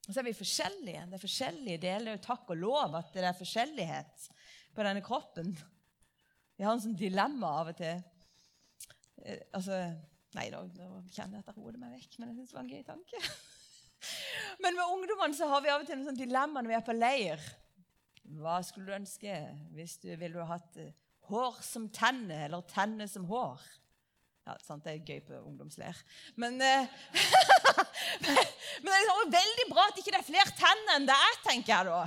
Og 0.07 0.11
så 0.11 0.21
er 0.21 0.27
vi 0.27 0.35
forskjellige. 0.37 1.05
Det 1.07 1.17
er 1.17 1.23
forskjellige 1.23 1.83
deler. 1.83 2.19
Takk 2.23 2.51
og 2.53 2.61
lov 2.61 2.97
at 2.99 3.09
det 3.15 3.25
er 3.25 3.37
forskjellighet 3.37 4.27
på 4.75 4.85
denne 4.85 5.03
kroppen. 5.05 5.49
Vi 6.57 6.65
har 6.65 6.73
en 6.73 6.83
sånn 6.83 6.99
dilemma 6.99 7.53
av 7.61 7.71
og 7.73 7.79
til. 7.79 8.03
Eh, 9.25 9.41
altså, 9.57 9.81
Nei, 10.35 10.49
da, 10.53 10.59
da 10.75 10.87
kjenner 11.15 11.39
jeg 11.39 11.45
at 11.45 11.47
jeg 11.49 11.57
roer 11.57 11.77
meg 11.81 11.93
vekk, 11.97 12.17
men 12.19 12.29
jeg 12.29 12.35
syns 12.37 12.51
det 12.51 12.57
var 12.57 12.65
en 12.65 12.73
gøy 12.73 12.83
tanke. 12.85 13.21
men 14.63 14.75
med 14.77 14.91
ungdommene 14.93 15.37
så 15.37 15.47
har 15.49 15.63
vi 15.63 15.71
av 15.73 15.81
og 15.81 15.87
til 15.87 15.97
en 15.97 16.05
sånn 16.09 16.19
dilemma 16.19 16.61
når 16.61 16.73
vi 16.73 16.77
er 16.77 16.85
på 16.85 16.95
leir. 16.97 17.47
Hva 18.37 18.57
skulle 18.67 18.89
du 18.89 18.97
ønske 18.97 19.37
hvis 19.73 19.95
du 20.03 20.11
ville 20.19 20.45
hatt 20.49 20.77
eh, 20.83 20.93
hår 21.31 21.61
som 21.65 21.87
tenner 21.95 22.45
eller 22.49 22.65
tenner 22.69 23.09
som 23.09 23.25
hår? 23.29 23.63
Ja, 24.47 24.53
sant, 24.63 24.85
Det 24.85 24.93
er 24.93 25.09
gøy 25.15 25.23
på 25.27 25.39
ungdomsleir. 25.41 25.97
Men, 26.39 26.59
eh, 26.61 26.87
men 28.23 28.87
det 28.87 28.93
er 28.93 29.03
liksom 29.07 29.33
veldig 29.33 29.67
bra 29.71 29.87
at 29.87 29.95
det 29.97 30.05
ikke 30.05 30.19
er 30.19 30.27
flere 30.27 30.55
tenner 30.59 30.99
enn 30.99 31.07
det 31.09 31.17
er, 31.17 31.41
tenker 31.47 31.73
jeg 31.73 31.89
da. 31.89 32.03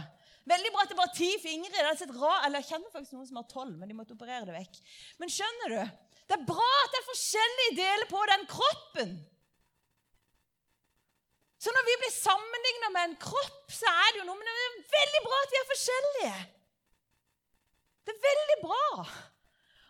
Veldig 0.50 0.72
bra 0.72 0.84
at 0.84 0.92
det 0.92 0.96
er 0.96 1.02
bare 1.02 1.16
ti 1.16 1.32
fingre. 1.42 1.72
Det 1.72 2.06
er 2.06 2.14
rar, 2.16 2.46
eller 2.46 2.62
Jeg 2.62 2.70
kjenner 2.70 2.94
faktisk 2.94 3.16
noen 3.16 3.28
som 3.28 3.40
har 3.42 3.50
tolv, 3.50 3.74
men 3.76 3.90
de 3.90 3.96
måtte 3.96 4.16
operere 4.16 4.48
det 4.48 4.56
vekk. 4.56 4.80
Men 5.20 5.32
skjønner 5.32 5.74
du? 5.74 5.82
Det 6.30 6.36
er 6.38 6.46
bra 6.46 6.68
at 6.84 6.92
det 6.94 7.00
er 7.00 7.08
forskjellige 7.08 7.76
deler 7.80 8.06
på 8.06 8.20
den 8.30 8.44
kroppen. 8.50 9.16
Så 11.60 11.72
når 11.74 11.88
vi 11.88 11.96
blir 12.00 12.12
sammenligna 12.14 12.92
med 12.94 13.08
en 13.08 13.18
kropp, 13.20 13.66
så 13.74 13.90
er 13.90 14.12
det 14.14 14.22
jo 14.22 14.28
noe 14.28 14.38
Men 14.38 14.46
det 14.46 14.54
er 14.54 14.94
veldig 14.94 15.22
bra 15.26 15.40
at 15.42 15.52
vi 15.52 15.58
er 15.58 15.68
forskjellige. 15.72 16.38
Det 18.06 18.14
er 18.14 18.24
veldig 18.28 18.58
bra 18.62 18.86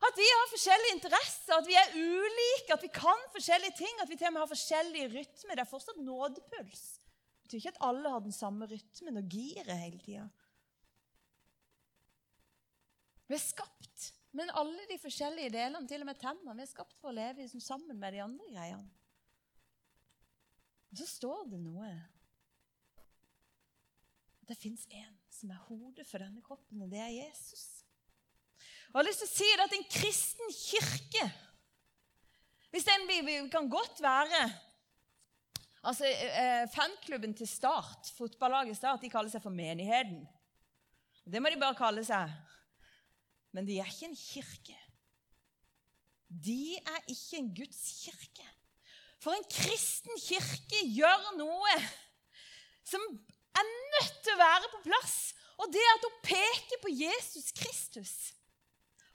at 0.09 0.17
vi 0.17 0.27
har 0.33 0.49
forskjellige 0.49 0.97
interesser, 0.97 1.53
at 1.59 1.67
vi 1.69 1.77
er 1.77 1.93
ulike, 1.93 2.73
at 2.73 2.83
vi 2.83 2.89
kan 2.95 3.27
forskjellige 3.35 3.77
ting, 3.77 4.01
at 4.01 4.09
vi 4.09 4.17
til 4.17 4.31
og 4.31 4.33
med 4.33 4.43
har 4.43 4.49
forskjellige 4.55 5.11
rytmer. 5.13 5.59
Det 5.59 5.65
er 5.65 5.69
fortsatt 5.69 6.01
nådepuls. 6.01 6.85
Det 6.97 7.45
betyr 7.45 7.61
ikke 7.61 7.75
at 7.75 7.83
alle 7.91 8.13
har 8.15 8.25
den 8.25 8.33
samme 8.33 8.69
rytmen 8.71 9.21
og 9.21 9.29
giret 9.37 9.77
hele 9.77 10.01
tida. 10.01 10.25
Vi 13.29 13.37
er 13.37 13.45
skapt 13.45 13.90
men 14.37 14.53
alle 14.55 14.87
de 14.87 14.99
forskjellige 15.03 15.51
delene, 15.55 15.87
til 15.91 16.05
og 16.05 16.11
med 16.11 16.19
tennene, 16.21 16.55
vi 16.55 16.63
er 16.63 16.71
skapt 16.71 16.95
for 17.01 17.11
å 17.11 17.17
leve 17.17 17.43
liksom 17.43 17.63
sammen 17.65 17.99
med 17.99 18.15
de 18.15 18.23
andre 18.23 18.47
greiene. 18.53 18.89
Og 20.91 20.99
så 20.99 21.07
står 21.07 21.45
det 21.53 21.61
noe 21.63 21.91
Det 24.51 24.57
fins 24.59 24.83
en 24.91 25.15
som 25.31 25.53
er 25.55 25.67
hodet 25.69 26.03
for 26.09 26.19
denne 26.19 26.43
kroppen, 26.43 26.83
og 26.83 26.91
det 26.91 26.99
er 27.05 27.13
Jesus. 27.15 27.85
Og 28.91 28.97
jeg 28.97 28.99
har 28.99 29.07
lyst 29.07 29.23
til 29.23 29.31
å 29.31 29.37
si 29.37 29.51
det 29.55 29.67
at 29.69 29.77
en 29.77 29.87
kristen 29.95 30.57
kirke 30.57 31.29
hvis 32.71 32.87
den, 32.87 33.07
Vi 33.27 33.49
kan 33.51 33.67
godt 33.71 33.99
være 34.03 34.43
altså 35.83 36.07
eh, 36.07 36.69
Fanklubben 36.71 37.35
til 37.35 37.49
Start, 37.49 38.13
fotballaget 38.15 38.77
Start, 38.77 39.03
de 39.03 39.11
kaller 39.11 39.33
seg 39.33 39.43
for 39.43 39.51
Menigheten. 39.51 40.23
Det 41.25 41.43
må 41.43 41.51
de 41.51 41.59
bare 41.59 41.79
kalle 41.79 42.05
seg 42.07 42.31
men 43.53 43.67
de 43.67 43.79
er 43.81 43.91
ikke 43.91 44.11
en 44.11 44.17
kirke. 44.17 44.79
De 46.31 46.77
er 46.79 47.01
ikke 47.11 47.41
en 47.41 47.51
Guds 47.55 47.83
kirke. 48.05 48.47
For 49.21 49.37
en 49.37 49.47
kristen 49.53 50.23
kirke 50.23 50.85
gjør 50.95 51.33
noe 51.37 51.75
som 52.87 53.03
er 53.59 53.67
nødt 53.67 54.21
til 54.25 54.35
å 54.35 54.41
være 54.41 54.71
på 54.73 54.83
plass. 54.87 55.17
Og 55.61 55.73
det 55.75 55.83
er 55.83 55.97
at 55.97 56.07
hun 56.07 56.21
peker 56.25 56.83
på 56.83 56.93
Jesus 56.95 57.51
Kristus. 57.57 58.15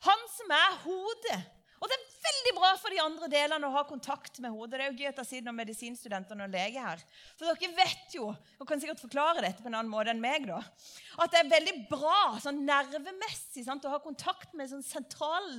Han 0.06 0.28
som 0.36 0.52
er 0.54 0.76
hodet. 0.84 1.40
Og 1.82 1.90
det 1.92 1.96
er 1.98 2.06
veldig 2.26 2.54
bra 2.58 2.70
for 2.80 2.94
de 2.94 3.02
andre 3.04 3.30
delene 3.32 3.68
å 3.68 3.74
ha 3.76 3.84
kontakt 3.88 4.40
med 4.44 4.54
hodet. 4.54 4.80
Det 4.80 4.86
er 4.86 4.92
jo 4.94 5.00
gøy 5.02 5.10
at 5.12 5.20
jeg 5.22 5.30
sitter 5.30 5.48
noen 5.50 5.60
medisinstudenter 5.60 6.44
og 6.46 6.54
lege 6.54 6.86
her. 6.86 7.04
For 7.36 7.52
dere 7.52 7.78
vet 7.78 8.16
jo, 8.16 8.30
og 8.32 8.70
kan 8.70 8.82
sikkert 8.82 9.04
forklare 9.04 9.44
dette 9.44 9.64
på 9.64 9.70
en 9.70 9.78
annen 9.78 9.92
måte 9.92 10.14
enn 10.14 10.24
meg, 10.24 10.48
da, 10.50 10.62
at 11.20 11.34
det 11.34 11.42
er 11.42 11.52
veldig 11.52 11.76
bra 11.92 12.40
sånn 12.44 12.64
nervemessig 12.68 13.66
sant, 13.68 13.86
å 13.86 13.94
ha 13.94 14.02
kontakt 14.04 14.56
med 14.58 14.72
sånn 14.72 14.86
sentral 14.86 15.52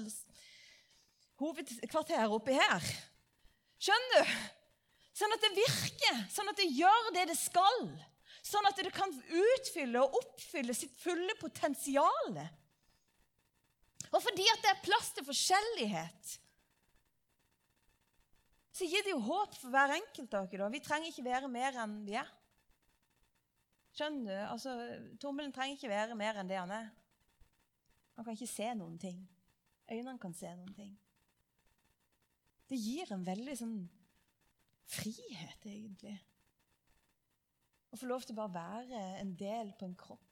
hovedkvarter 1.40 2.32
oppi 2.32 2.56
her. 2.56 2.92
Skjønner 3.82 4.24
du? 4.24 4.36
Sånn 5.16 5.32
at 5.32 5.44
det 5.44 5.56
virker, 5.56 6.20
sånn 6.32 6.50
at 6.52 6.58
det 6.60 6.68
gjør 6.76 7.10
det 7.16 7.24
det 7.30 7.38
skal. 7.40 7.86
Sånn 8.44 8.68
at 8.68 8.78
det 8.78 8.92
kan 8.94 9.10
utfylle 9.10 10.02
og 10.04 10.16
oppfylle 10.20 10.74
sitt 10.76 10.92
fulle 11.00 11.32
potensial. 11.40 12.36
Og 14.12 14.22
fordi 14.22 14.46
at 14.52 14.62
det 14.64 14.72
er 14.72 14.84
plass 14.84 15.12
til 15.16 15.26
forskjellighet, 15.26 16.34
så 18.76 18.84
gir 18.84 19.04
det 19.06 19.14
jo 19.14 19.22
håp 19.24 19.54
for 19.56 19.72
hver 19.72 19.94
enkelt 19.96 20.34
av 20.36 20.50
dere. 20.52 20.68
Vi 20.74 20.82
trenger 20.84 21.08
ikke 21.08 21.24
være 21.24 21.48
mer 21.48 21.78
enn 21.80 21.96
vi 22.04 22.16
er. 22.20 22.28
Skjønner 23.96 24.28
du? 24.28 24.40
Altså, 24.52 24.74
Tommelen 25.20 25.54
trenger 25.56 25.78
ikke 25.78 25.92
være 25.92 26.18
mer 26.18 26.36
enn 26.36 26.50
det 26.50 26.58
han 26.60 26.74
er. 26.76 26.90
Han 28.16 28.24
kan 28.26 28.36
ikke 28.36 28.50
se 28.50 28.68
noen 28.76 28.98
ting. 29.00 29.22
Øynene 29.88 30.20
kan 30.20 30.34
se 30.36 30.50
noen 30.52 30.74
ting. 30.76 30.92
Det 32.68 32.76
gir 32.80 33.12
en 33.14 33.24
veldig 33.24 33.56
sånn 33.56 33.76
frihet, 34.90 35.64
egentlig. 35.64 36.16
Å 37.92 37.98
få 37.98 38.08
lov 38.10 38.26
til 38.26 38.36
å 38.36 38.42
bare 38.42 38.56
være 38.58 39.02
en 39.22 39.32
del 39.38 39.72
på 39.78 39.88
en 39.88 39.96
kropp 39.98 40.25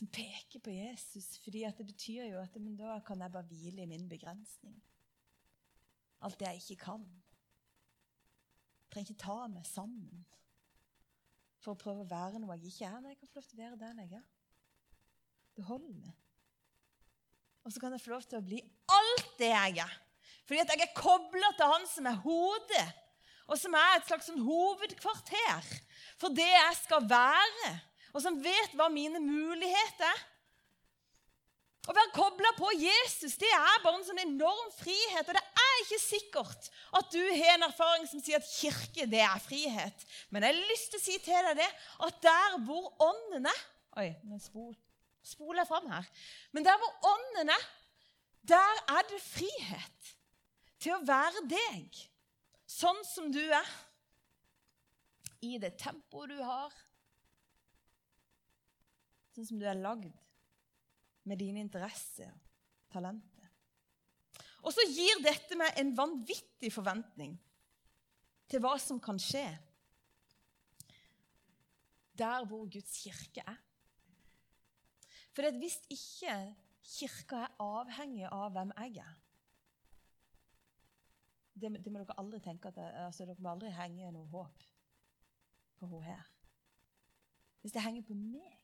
som 0.00 0.08
peker 0.08 0.62
på 0.64 0.72
Jesus. 0.72 1.38
fordi 1.44 1.66
det 1.76 1.86
betyr 1.86 2.24
jo 2.32 2.40
at 2.40 2.56
men 2.56 2.76
da 2.76 2.98
kan 3.04 3.20
jeg 3.20 3.32
bare 3.32 3.48
hvile 3.50 3.82
i 3.82 3.90
min 3.90 4.08
begrensning. 4.08 4.78
Alt 6.24 6.38
det 6.40 6.46
jeg 6.46 6.62
ikke 6.62 6.84
kan. 6.84 7.04
Jeg 8.80 8.92
trenger 8.92 9.12
ikke 9.12 9.24
ta 9.24 9.46
meg 9.52 9.66
sammen 9.68 10.24
for 11.60 11.74
å 11.74 11.80
prøve 11.80 12.04
å 12.06 12.08
være 12.08 12.40
noe 12.40 12.56
jeg 12.56 12.72
ikke 12.72 12.88
er. 12.88 13.00
Nei, 13.00 13.12
jeg 13.12 13.20
kan 13.20 13.28
få 13.28 13.40
lov 13.40 13.48
til 13.50 13.58
å 13.58 13.62
være 13.62 13.80
den 13.82 14.00
jeg 14.00 14.16
er. 14.16 14.24
Det 15.56 15.66
holder. 15.68 16.14
Og 17.60 17.72
så 17.72 17.82
kan 17.82 17.92
jeg 17.92 18.00
få 18.00 18.14
lov 18.14 18.24
til 18.24 18.40
å 18.40 18.46
bli 18.46 18.62
alt 18.96 19.36
det 19.38 19.52
jeg 19.52 19.84
er. 19.84 20.00
Fordi 20.48 20.62
at 20.64 20.72
jeg 20.72 20.86
er 20.86 20.96
kobla 20.96 21.52
til 21.58 21.72
Han 21.74 21.86
som 21.86 22.08
er 22.08 22.22
hodet, 22.24 22.88
og 23.50 23.58
som 23.60 23.74
er 23.76 23.98
et 23.98 24.08
slags 24.08 24.30
sånn 24.30 24.42
hovedkvarter 24.46 25.70
for 26.18 26.32
det 26.32 26.48
jeg 26.48 26.76
skal 26.80 27.04
være, 27.10 27.70
og 28.10 28.22
som 28.24 28.38
vet 28.42 28.74
hva 28.78 28.88
mine 28.92 29.22
muligheter 29.22 30.08
er. 30.08 30.26
Å 31.88 31.94
være 31.96 32.12
kobla 32.12 32.50
på 32.58 32.68
Jesus 32.76 33.38
det 33.40 33.48
er 33.50 33.80
bare 33.82 33.96
en 33.96 34.04
sånn 34.04 34.20
enorm 34.22 34.68
frihet. 34.76 35.24
Og 35.24 35.36
det 35.36 35.42
er 35.42 35.78
ikke 35.80 36.00
sikkert 36.02 36.68
at 36.98 37.08
du 37.14 37.22
har 37.22 37.54
en 37.56 37.66
erfaring 37.70 38.04
som 38.10 38.20
sier 38.22 38.38
at 38.38 38.50
kirke 38.50 39.08
det 39.10 39.22
er 39.24 39.42
frihet. 39.42 40.04
Men 40.28 40.44
jeg 40.44 40.54
har 40.54 40.70
lyst 40.70 40.92
til 40.92 41.00
å 41.00 41.04
si 41.06 41.16
til 41.24 41.48
deg 41.48 41.62
det, 41.62 41.70
at 42.06 42.20
der 42.26 42.58
hvor 42.66 42.92
ånden 43.10 43.50
er 43.50 43.66
Oi, 43.98 44.06
nå 44.22 44.36
spol, 44.38 44.70
spoler 45.26 45.64
jeg 45.64 45.68
fram 45.68 45.88
her. 45.90 46.04
Men 46.54 46.62
der 46.62 46.76
hvor 46.78 47.08
ånden 47.10 47.48
er, 47.50 47.64
der 48.46 48.82
er 48.94 49.08
det 49.10 49.18
frihet 49.24 50.12
til 50.80 50.94
å 50.94 51.00
være 51.02 51.42
deg, 51.50 51.98
sånn 52.70 53.02
som 53.08 53.32
du 53.34 53.42
er. 53.42 53.72
I 55.42 55.58
det 55.58 55.72
tempoet 55.80 56.30
du 56.30 56.38
har, 56.38 56.70
sånn 59.40 59.54
som 59.54 59.60
du 59.60 59.66
er 59.68 59.78
lagd 59.80 60.12
med 61.24 61.40
dine 61.40 61.62
interesser 61.64 62.32
talenter. 62.92 63.48
Og 64.60 64.74
så 64.76 64.84
gir 64.92 65.22
dette 65.24 65.56
meg 65.56 65.78
en 65.80 65.94
vanvittig 65.96 66.68
forventning 66.74 67.32
til 68.50 68.60
hva 68.60 68.74
som 68.82 69.00
kan 69.00 69.18
skje 69.20 69.46
der 72.20 72.44
hvor 72.44 72.66
Guds 72.68 72.98
kirke 73.00 73.40
er. 73.48 73.56
For 75.32 75.48
hvis 75.56 75.78
ikke 75.88 76.34
kirka 76.84 77.46
er 77.46 77.62
avhengig 77.64 78.26
av 78.28 78.50
hvem 78.52 78.74
jeg 78.76 79.00
er 79.00 79.18
Det, 81.60 81.68
det 81.84 81.92
må 81.92 82.00
dere 82.00 82.16
aldri 82.20 82.38
tenke 82.40 82.68
at 82.68 82.76
det, 82.76 82.84
altså, 83.04 83.26
Dere 83.28 83.42
må 83.44 83.50
aldri 83.52 83.70
henge 83.74 84.12
noe 84.14 84.28
håp 84.32 84.62
på 85.76 85.88
henne 85.88 86.04
her. 86.06 86.22
Hvis 87.60 87.74
det 87.74 87.82
henger 87.84 88.04
på 88.08 88.16
meg 88.16 88.59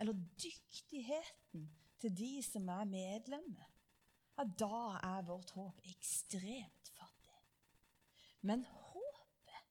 eller 0.00 0.16
dyktigheten 0.42 1.68
til 2.00 2.16
de 2.16 2.32
som 2.44 2.68
er 2.68 2.84
medlemmer, 2.88 3.70
ja, 4.34 4.44
da 4.44 4.80
er 4.98 5.26
vårt 5.28 5.52
håp 5.54 5.84
ekstremt 5.88 6.90
fattig. 6.96 7.36
Men 8.42 8.64
håpet 8.66 9.62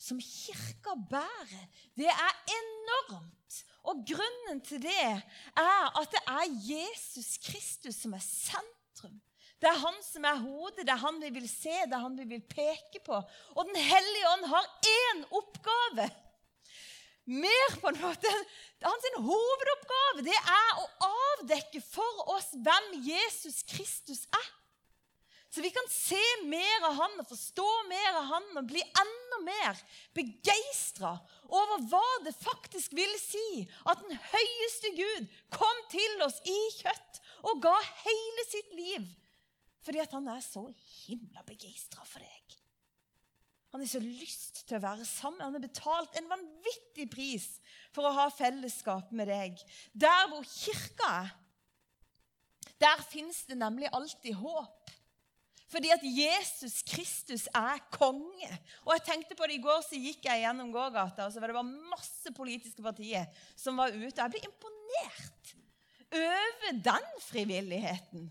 som 0.00 0.20
kirka 0.22 0.96
bærer, 1.10 1.66
det 1.98 2.08
er 2.10 2.40
enormt. 2.56 3.60
Og 3.86 4.02
grunnen 4.08 4.60
til 4.66 4.82
det 4.82 4.96
er 5.04 5.20
at 6.00 6.10
det 6.10 6.22
er 6.26 6.56
Jesus 6.70 7.36
Kristus 7.44 8.00
som 8.02 8.16
er 8.16 8.24
sentrum. 8.24 9.20
Det 9.60 9.68
er 9.70 9.78
han 9.80 10.02
som 10.04 10.24
er 10.28 10.40
hodet, 10.42 10.84
det 10.84 10.92
er 10.92 11.00
han 11.00 11.20
vi 11.22 11.30
vil 11.38 11.46
se, 11.48 11.72
det 11.86 11.96
er 11.96 12.02
han 12.02 12.16
vi 12.18 12.26
vil 12.34 12.42
peke 12.50 13.00
på. 13.04 13.20
Og 13.54 13.68
Den 13.70 13.78
hellige 13.80 14.32
ånd 14.34 14.48
har 14.50 14.66
én 14.90 15.22
oppgave 15.30 16.08
mer 17.26 17.80
på 17.82 17.90
en 17.90 18.00
måte 18.00 18.32
Hans 18.84 19.08
hovedoppgave 19.16 20.24
det 20.26 20.36
er 20.36 20.82
å 20.82 20.86
avdekke 21.06 21.80
for 21.82 22.28
oss 22.36 22.52
hvem 22.54 22.92
Jesus 23.06 23.62
Kristus 23.66 24.26
er. 24.30 24.48
Så 25.50 25.62
vi 25.64 25.70
kan 25.72 25.86
se 25.88 26.20
mer 26.44 26.84
av 26.84 26.98
han 26.98 27.14
og 27.22 27.28
forstå 27.30 27.66
mer 27.88 28.18
av 28.20 28.26
han 28.28 28.48
og 28.60 28.66
bli 28.68 28.82
enda 28.84 29.38
mer 29.46 29.78
begeistra 30.16 31.14
over 31.48 31.86
hva 31.88 32.04
det 32.26 32.34
faktisk 32.36 32.92
vil 32.98 33.14
si 33.22 33.62
at 33.88 34.02
den 34.04 34.20
høyeste 34.20 34.92
Gud 34.98 35.30
kom 35.56 35.80
til 35.92 36.26
oss 36.26 36.42
i 36.44 36.58
kjøtt 36.82 37.22
og 37.48 37.62
ga 37.64 37.76
hele 38.04 38.46
sitt 38.50 38.76
liv 38.76 39.06
fordi 39.86 40.02
at 40.02 40.12
han 40.18 40.28
er 40.28 40.42
så 40.42 40.66
himla 41.06 41.44
begeistra 41.46 42.04
for 42.04 42.20
deg. 42.20 42.45
Han 43.76 43.82
har 43.84 43.90
så 43.90 44.00
lyst 44.00 44.62
til 44.64 44.78
å 44.78 44.80
være 44.80 45.04
sammen. 45.04 45.42
Han 45.44 45.52
har 45.58 45.60
betalt 45.60 46.14
en 46.16 46.30
vanvittig 46.30 47.04
pris 47.12 47.44
for 47.92 48.08
å 48.08 48.12
ha 48.16 48.30
fellesskap 48.32 49.10
med 49.12 49.28
deg. 49.28 49.58
Der 49.92 50.30
hvor 50.30 50.46
kirka 50.48 51.10
er, 51.18 51.34
der 52.80 53.02
fins 53.04 53.42
det 53.44 53.58
nemlig 53.60 53.90
alltid 53.92 54.38
håp. 54.40 54.94
Fordi 55.68 55.92
at 55.92 56.06
Jesus 56.08 56.78
Kristus 56.88 57.44
er 57.52 57.84
konge. 57.92 58.48
Og 58.86 58.94
jeg 58.94 59.04
tenkte 59.10 59.36
på 59.36 59.44
det 59.44 59.58
I 59.58 59.64
går 59.68 59.84
så 59.84 60.00
gikk 60.00 60.24
jeg 60.24 60.46
gjennom 60.46 60.72
gågata, 60.72 61.26
og 61.28 61.36
så 61.36 61.44
var 61.44 61.52
det 61.52 61.58
bare 61.58 61.92
masse 61.92 62.32
politiske 62.32 62.80
partier 62.80 63.28
som 63.60 63.76
var 63.76 63.92
ute. 63.92 64.16
Jeg 64.16 64.38
ble 64.38 64.44
imponert 64.48 65.54
over 66.16 66.82
den 66.88 67.12
frivilligheten 67.28 68.30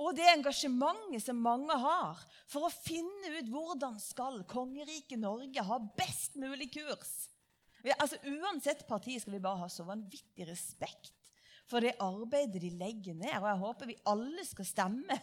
og 0.00 0.16
det 0.16 0.28
engasjementet 0.32 1.22
som 1.22 1.40
mange 1.44 1.76
har 1.82 2.20
for 2.48 2.66
å 2.66 2.72
finne 2.72 3.34
ut 3.36 3.50
hvordan 3.52 3.98
skal 4.00 4.40
kongeriket 4.48 5.20
Norge 5.20 5.64
ha 5.66 5.78
best 5.98 6.38
mulig 6.40 6.70
kurs. 6.72 7.12
Altså, 7.96 8.16
uansett 8.28 8.86
parti 8.88 9.18
skal 9.20 9.36
vi 9.36 9.42
bare 9.44 9.62
ha 9.62 9.68
så 9.72 9.84
vanvittig 9.88 10.48
respekt 10.48 11.12
for 11.70 11.84
det 11.84 11.98
arbeidet 12.02 12.62
de 12.62 12.72
legger 12.80 13.16
ned. 13.16 13.36
Og 13.38 13.48
jeg 13.48 13.62
håper 13.62 13.90
vi 13.90 14.00
alle 14.10 14.44
skal 14.48 14.68
stemme. 14.68 15.18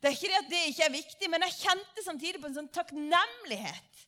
Det 0.00 0.10
er 0.10 0.16
ikke 0.16 0.30
det 0.30 0.40
at 0.40 0.50
det 0.50 0.62
ikke 0.70 0.86
er 0.86 0.94
viktig, 0.94 1.30
men 1.32 1.44
jeg 1.46 1.58
kjente 1.60 2.04
samtidig 2.04 2.42
på 2.42 2.50
en 2.50 2.58
sånn 2.58 2.72
takknemlighet 2.74 4.04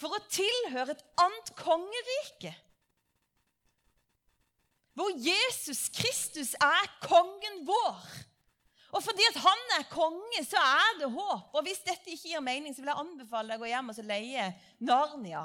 for 0.00 0.12
å 0.12 0.22
tilhøre 0.28 0.94
et 0.94 1.04
annet 1.22 1.52
kongerike. 1.58 2.52
Hvor 4.96 5.12
Jesus 5.20 5.86
Kristus 5.92 6.54
er 6.56 6.88
kongen 7.04 7.64
vår. 7.68 8.06
Og 8.94 9.02
fordi 9.02 9.24
at 9.30 9.38
han 9.42 9.76
er 9.78 9.88
konge, 9.90 10.42
så 10.46 10.60
er 10.62 10.98
det 11.00 11.10
håp. 11.12 11.54
Og 11.56 11.66
hvis 11.66 11.82
dette 11.86 12.12
ikke 12.12 12.32
gir 12.32 12.44
mening, 12.44 12.74
så 12.74 12.84
vil 12.84 12.92
jeg 12.92 13.02
anbefale 13.02 13.52
deg 13.52 13.60
å 13.60 13.64
gå 13.64 13.70
hjem 13.72 13.92
og 13.92 14.02
leie 14.06 14.48
Narnia 14.86 15.44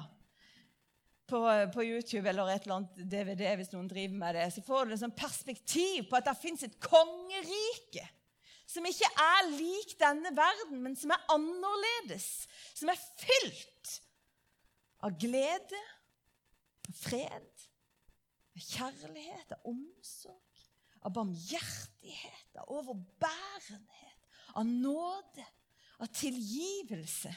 på, 1.32 1.42
på, 1.74 1.84
YouTube 1.88 2.30
eller 2.30 2.52
et 2.52 2.66
eller 2.66 2.82
annet 2.82 3.04
DVD 3.12 3.46
hvis 3.58 3.72
noen 3.74 3.90
driver 3.90 4.18
med 4.20 4.38
det. 4.38 4.48
Så 4.54 4.64
får 4.66 4.88
du 4.88 4.96
et 4.96 5.02
sånn 5.04 5.16
perspektiv 5.16 6.10
på 6.10 6.20
at 6.20 6.28
det 6.28 6.38
fins 6.42 6.66
et 6.68 6.78
kongerike 6.84 8.06
som 8.72 8.86
ikke 8.88 9.10
er 9.20 9.50
lik 9.52 9.98
denne 10.00 10.32
verden, 10.36 10.78
men 10.84 10.94
som 10.96 11.12
er 11.12 11.26
annerledes. 11.34 12.46
Som 12.78 12.92
er 12.92 13.00
fylt 13.20 13.98
av 15.04 15.18
glede, 15.20 15.82
av 16.88 17.02
fred, 17.02 17.66
av 18.56 18.70
kjærlighet, 18.70 19.58
av 19.58 19.74
omsorg 19.74 20.51
av 21.02 21.14
barmhjertighet, 21.16 22.58
av 22.62 22.70
overbærenhet, 22.78 24.28
av 24.54 24.68
nåde, 24.68 25.46
av 26.02 26.10
tilgivelse, 26.14 27.32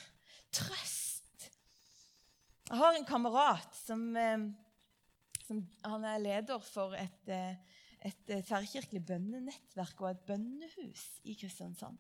trøst. 0.55 1.49
Jeg 2.65 2.81
har 2.81 2.97
en 2.97 3.07
kamerat 3.09 3.77
som, 3.77 4.17
eh, 4.17 4.47
som 5.45 5.61
han 5.85 6.05
er 6.05 6.19
leder 6.19 6.59
for 6.59 6.95
et, 6.97 7.29
eh, 7.29 7.57
et 8.01 8.31
eh, 8.31 8.43
tverrkirkelig 8.43 9.05
bønnenettverk 9.07 10.01
og 10.01 10.11
et 10.11 10.27
bønnehus 10.27 11.21
i 11.25 11.35
Kristiansand. 11.35 11.99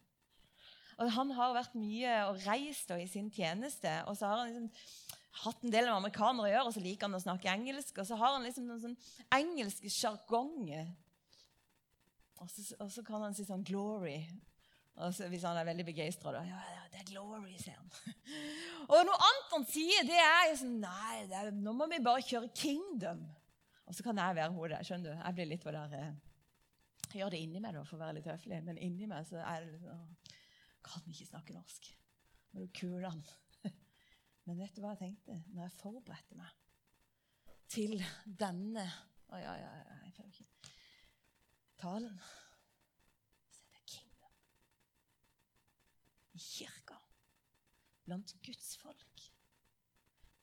Og 0.98 1.11
Han 1.11 1.31
har 1.31 1.55
vært 1.55 1.74
mye 1.74 2.27
og 2.29 2.46
reist 2.46 2.90
i 2.90 3.07
sin 3.07 3.31
tjeneste. 3.31 4.05
og 4.07 4.16
så 4.16 4.27
har 4.27 4.38
han 4.38 4.53
liksom 4.53 4.70
hatt 5.42 5.64
en 5.64 5.70
del 5.70 5.88
med 5.88 5.96
amerikanere 5.96 6.46
å 6.46 6.53
gjøre, 6.53 6.66
og 6.66 6.74
så 6.74 6.81
liker 6.81 7.09
han 7.09 7.18
å 7.18 7.22
snakke 7.22 7.50
engelsk. 7.50 7.98
Og 7.98 8.07
så 8.07 8.16
har 8.16 8.37
han 8.37 8.42
liksom 8.46 8.66
noen 8.68 8.81
sånn 8.81 8.96
engelske 9.35 9.90
sjargonger 9.90 10.94
og 12.42 12.51
så, 12.51 12.64
og 12.83 12.90
så, 12.92 13.05
kan 13.07 13.23
han 13.23 13.35
si 13.37 13.47
sånn 13.47 13.64
'glory'. 13.64 14.25
Så, 14.94 15.27
hvis 15.29 15.42
han 15.42 15.57
er 15.59 15.66
veldig 15.66 15.85
begeistra. 15.88 16.31
Ja, 16.47 16.59
ja, 16.70 16.83
det 16.92 17.01
er 17.01 17.09
glory, 17.09 17.57
sier 17.59 17.75
han. 17.75 17.88
og 18.92 19.01
noe 19.09 19.16
annet 19.27 19.57
han 19.57 19.64
sier, 19.66 20.07
det 20.07 20.20
er 20.20 20.53
sånn 20.61 20.77
Nei, 20.85 21.25
er, 21.35 21.51
nå 21.51 21.75
må 21.75 21.88
vi 21.90 21.99
bare 22.05 22.23
kjøre 22.23 22.53
kingdom. 22.55 23.25
Og 23.90 23.97
så 23.97 24.07
kan 24.07 24.20
jeg 24.23 24.38
være 24.38 24.55
hodet. 24.55 24.85
Skjønner 24.87 25.11
du? 25.11 25.18
Jeg 25.18 25.37
blir 25.37 25.51
litt 25.51 25.66
på 25.66 25.75
der 25.75 25.99
eh, 25.99 26.14
Jeg 27.11 27.20
gjør 27.20 27.35
det 27.35 27.42
inni 27.42 27.62
meg 27.64 27.75
da, 27.75 27.83
for 27.88 27.99
å 27.99 28.05
være 28.05 28.20
litt 28.20 28.31
høflig, 28.31 28.62
men 28.68 28.79
inni 28.79 29.11
meg 29.11 29.27
så 29.27 29.42
er 29.42 29.66
det 29.66 29.83
sånn 29.83 30.07
Kan 30.87 31.11
ikke 31.11 31.27
snakke 31.33 31.59
norsk. 31.59 31.90
Men 32.55 32.68
du 32.68 32.75
kuler 32.79 33.18
men 34.47 34.62
vet 34.62 34.77
du 34.77 34.83
hva 34.85 34.94
jeg 34.94 35.03
tenkte 35.09 35.40
når 35.51 35.66
jeg 35.66 35.79
forberedte 35.81 36.38
meg 36.38 36.55
til 37.75 37.99
denne 38.25 38.87
Å, 39.33 39.40
ja, 39.40 39.55
ja, 39.59 39.70
ja, 39.81 40.03
jeg 40.05 40.14
føler 40.14 40.31
ikke 40.31 40.54
talen. 41.85 42.16
Så 43.53 43.68
det 43.68 43.79
er 43.79 43.87
kingdom. 43.92 44.33
i 46.35 46.40
kirka, 46.42 46.97
blant 48.05 48.35
Guds 48.42 48.77
folk, 48.81 49.27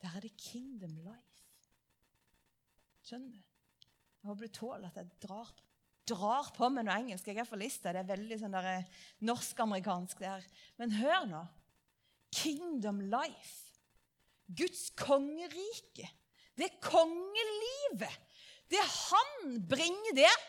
der 0.01 0.15
er 0.15 0.23
det 0.23 0.37
kingdom 0.39 0.95
life. 1.03 1.49
Skjønner 3.05 3.33
du? 3.33 3.41
Jeg 4.21 4.29
håper 4.29 4.47
du 4.47 4.53
tåler 4.55 4.87
at 4.87 4.99
jeg 5.01 5.09
drar, 5.23 5.49
drar 6.07 6.51
på 6.55 6.69
med 6.69 6.85
noe 6.87 6.95
engelsk. 7.01 7.27
Jeg 7.27 7.41
er 7.41 7.49
for 7.49 7.59
lista. 7.59 7.91
Det 7.93 8.03
er 8.03 8.11
veldig 8.11 8.37
sånn 8.37 8.57
eh, 8.59 8.89
norsk-amerikansk. 9.25 10.21
Men 10.77 10.93
hør 10.99 11.25
nå. 11.29 11.41
Kingdom 12.37 13.01
life. 13.11 13.73
Guds 14.45 14.91
kongerike. 14.97 16.07
Det 16.57 16.69
kongelivet. 16.85 18.29
Det 18.71 18.81
han 18.85 19.57
bringer, 19.67 20.15
det 20.15 20.29
er 20.29 20.45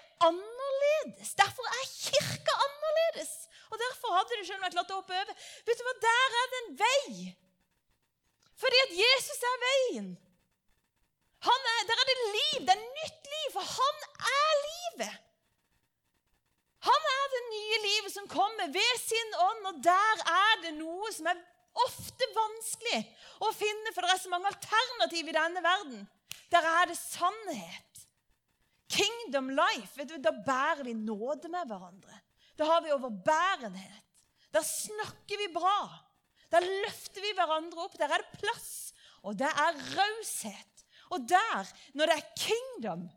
annerledes. 1.02 1.34
Derfor 1.42 1.64
er 1.68 1.86
kirka 1.90 2.54
annerledes. 2.66 3.32
Og 3.70 3.78
derfor 3.84 4.16
hadde 4.16 4.36
det 4.38 4.46
selv 4.46 4.58
om 4.58 4.66
jeg 4.66 4.74
klarte 4.76 4.94
å 4.94 5.00
hoppe 5.00 5.16
over. 5.16 5.46
Vet 5.66 5.80
du 5.80 5.86
hva, 5.86 5.94
Der 6.06 6.36
er 6.40 6.52
det 6.52 6.60
en 6.62 6.74
vei. 6.82 7.32
Fordi 8.62 8.78
at 8.86 8.92
Jesus 9.02 9.42
er 9.50 9.62
veien. 9.66 10.10
Er, 11.42 11.86
der 11.88 11.98
er 11.98 12.08
det 12.08 12.18
liv. 12.38 12.58
Det 12.66 12.74
er 12.74 12.82
nytt 12.82 13.30
liv, 13.34 13.48
for 13.54 13.66
han 13.66 14.02
er 14.30 14.52
livet. 14.66 15.14
Han 16.86 17.08
er 17.14 17.26
det 17.32 17.42
nye 17.48 17.80
livet 17.86 18.12
som 18.12 18.28
kommer 18.30 18.70
ved 18.74 18.94
sin 18.98 19.34
ånd, 19.38 19.66
og 19.70 19.82
der 19.84 20.22
er 20.34 20.62
det 20.64 20.72
noe 20.78 21.12
som 21.14 21.28
er 21.30 21.38
ofte 21.86 22.26
vanskelig 22.34 23.00
å 23.46 23.52
finne, 23.54 23.92
for 23.94 24.02
det 24.02 24.14
er 24.14 24.22
så 24.22 24.32
mange 24.32 24.50
alternativ 24.50 25.30
i 25.30 25.36
denne 25.36 25.62
verden. 25.64 26.02
Der 26.52 26.66
er 26.68 26.90
det 26.90 26.98
sannhet. 26.98 27.91
Kingdom 28.92 29.50
life. 29.56 29.96
vet 29.96 30.10
du, 30.10 30.18
Da 30.20 30.32
bærer 30.32 30.84
vi 30.84 30.94
nåde 30.94 31.48
med 31.48 31.68
hverandre. 31.70 32.20
Da 32.58 32.68
har 32.68 32.82
vi 32.84 32.92
overbærenhet. 32.92 34.04
Da 34.52 34.60
snakker 34.62 35.40
vi 35.40 35.48
bra. 35.54 35.78
Da 36.52 36.60
løfter 36.60 37.24
vi 37.24 37.32
hverandre 37.36 37.86
opp. 37.86 37.96
Der 37.98 38.12
er 38.12 38.20
det 38.20 38.40
plass, 38.42 38.92
og 39.22 39.38
det 39.40 39.48
er 39.48 39.80
raushet. 39.96 40.84
Og 41.12 41.24
der, 41.28 41.68
når 41.96 42.08
det 42.08 42.16
er 42.16 42.32
kingdom 42.36 43.08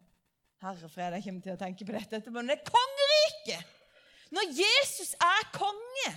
Herre 0.63 0.89
fred, 0.89 1.13
jeg 1.17 1.25
kommer 1.25 1.43
til 1.43 1.53
å 1.53 1.59
tenke 1.59 1.85
på 1.85 1.93
dette 1.93 2.17
etterpå. 2.17 2.39
Men 2.39 2.49
det 2.49 2.55
er 2.57 2.69
kongeriket. 2.71 3.73
Når 4.33 4.53
Jesus 4.55 5.11
er 5.21 5.43
konge, 5.53 6.13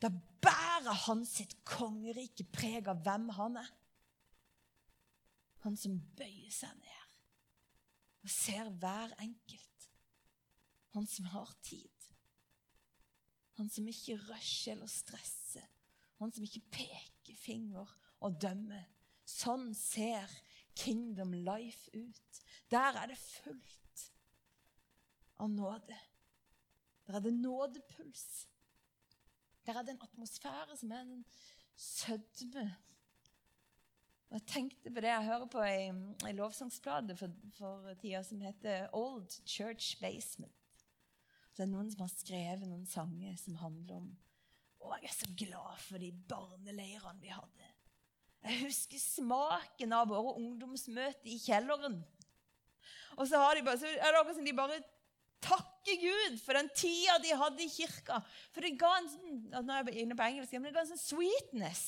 da 0.00 0.08
bærer 0.42 0.94
han 1.04 1.24
sitt 1.28 1.58
kongerike 1.66 2.46
preg 2.54 2.88
av 2.88 3.02
hvem 3.04 3.26
han 3.36 3.58
er. 3.60 3.72
Han 5.66 5.76
som 5.76 5.98
bøyer 6.16 6.54
seg 6.54 6.72
ned 6.78 6.97
og 8.28 8.32
ser 8.32 8.68
hver 8.76 9.14
enkelt. 9.24 9.88
Han 10.92 11.06
som 11.08 11.24
har 11.32 11.54
tid. 11.64 12.08
Han 13.56 13.70
som 13.72 13.88
ikke 13.88 14.18
rusher 14.28 14.74
eller 14.74 14.90
stresser. 14.92 15.64
Han 16.20 16.32
som 16.32 16.44
ikke 16.44 16.60
peker 16.70 17.38
finger 17.40 17.88
og 18.20 18.36
dømmer. 18.42 18.84
Sånn 19.24 19.70
ser 19.76 20.28
Kingdom 20.76 21.32
Life 21.32 21.88
ut. 21.96 22.42
Der 22.68 23.00
er 23.00 23.08
det 23.08 23.16
fullt 23.16 24.04
av 25.40 25.48
nåde. 25.48 25.96
Der 27.08 27.16
er 27.16 27.24
det 27.24 27.32
nådepuls. 27.32 28.44
Der 29.64 29.80
er 29.80 29.88
det 29.88 29.96
en 29.96 30.04
atmosfære 30.04 30.76
som 30.76 30.92
er 30.92 31.00
en 31.06 31.24
sødme. 31.76 32.68
Jeg 34.28 34.44
tenkte 34.44 34.90
på 34.92 35.00
det 35.00 35.08
jeg 35.08 35.24
hører 35.24 35.48
på 35.48 35.60
ei, 35.64 35.88
ei 36.28 36.34
lovsangsplate 36.36 37.16
for, 37.16 37.32
for 37.56 37.92
tida 38.02 38.20
som 38.26 38.42
heter 38.44 38.90
Old 38.96 39.32
Church 39.48 39.96
Basement. 40.02 40.52
Så 41.48 41.62
det 41.62 41.64
er 41.64 41.70
noen 41.72 41.88
som 41.90 42.04
har 42.04 42.12
skrevet 42.12 42.68
noen 42.68 42.84
sanger 42.86 43.38
som 43.40 43.56
handler 43.62 44.02
om 44.02 44.10
Å, 44.78 44.92
jeg 45.00 45.08
er 45.08 45.16
så 45.16 45.30
glad 45.40 45.80
for 45.82 45.98
de 45.98 46.12
barneleirene 46.30 47.18
vi 47.22 47.32
hadde. 47.32 47.70
Jeg 48.44 48.60
husker 48.62 49.00
smaken 49.02 49.96
av 49.96 50.12
våre 50.12 50.36
ungdomsmøter 50.38 51.26
i 51.32 51.40
kjelleren. 51.42 51.98
Og 53.18 53.26
så, 53.26 53.40
de 53.56 53.64
bare, 53.66 53.80
så 53.80 53.88
er 53.90 53.98
det 53.98 54.20
akkurat 54.20 54.38
som 54.38 54.46
de 54.46 54.54
bare 54.54 54.78
takker 55.42 55.98
Gud 56.04 56.38
for 56.44 56.54
den 56.58 56.70
tida 56.76 57.16
de 57.24 57.34
hadde 57.40 57.64
i 57.64 57.72
kirka. 57.72 58.20
For 58.54 58.62
det 58.62 58.76
ga 58.78 58.92
en 59.00 59.10
sånn, 59.10 59.42
sånn 60.92 61.02
sweetness. 61.02 61.84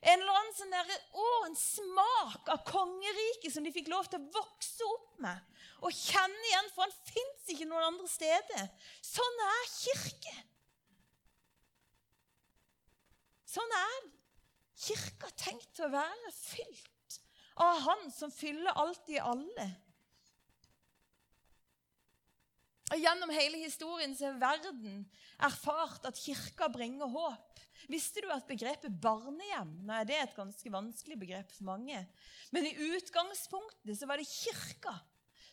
En 0.00 0.20
eller 0.20 0.36
annen 0.40 0.54
sånn 0.54 0.74
der, 0.74 0.90
å, 1.18 1.28
en 1.48 1.56
smak 1.58 2.50
av 2.52 2.62
kongeriket 2.68 3.50
som 3.54 3.64
de 3.66 3.72
fikk 3.74 3.90
lov 3.90 4.06
til 4.06 4.20
å 4.20 4.30
vokse 4.36 4.86
opp 4.86 5.16
med 5.24 5.56
og 5.78 5.94
kjenne 5.94 6.46
igjen, 6.48 6.70
for 6.74 6.86
han 6.86 6.94
fins 7.06 7.50
ikke 7.54 7.66
noen 7.70 7.92
andre 7.92 8.08
steder. 8.10 8.70
Sånn 9.04 9.42
er 9.46 9.66
kirke. 9.70 10.34
Sånn 13.48 13.74
er 13.78 14.08
kirka 14.78 15.30
tenkt 15.38 15.70
til 15.76 15.86
å 15.86 15.92
være 15.94 16.32
fylt 16.34 17.20
av 17.58 17.80
Han 17.82 18.10
som 18.14 18.30
fyller 18.30 18.76
alt 18.78 19.08
i 19.10 19.18
alle. 19.18 19.66
Og 22.88 23.00
Gjennom 23.02 23.32
hele 23.34 23.58
historien 23.60 24.14
så 24.16 24.30
har 24.30 24.38
verden 24.40 25.02
erfart 25.44 26.06
at 26.08 26.20
kirka 26.22 26.70
bringer 26.72 27.10
håp. 27.12 27.64
Visste 27.88 28.20
du 28.20 28.28
at 28.32 28.48
begrepet 28.48 28.92
barnehjem 29.00 29.70
Nå 29.88 29.94
er 29.96 30.08
det 30.08 30.18
et 30.20 30.36
ganske 30.36 30.72
vanskelig 30.72 31.16
begrep 31.20 31.52
for 31.56 31.70
mange. 31.70 32.02
Men 32.52 32.68
i 32.68 32.74
utgangspunktet 32.92 33.96
så 33.96 34.08
var 34.08 34.20
det 34.20 34.28
kirka 34.28 34.94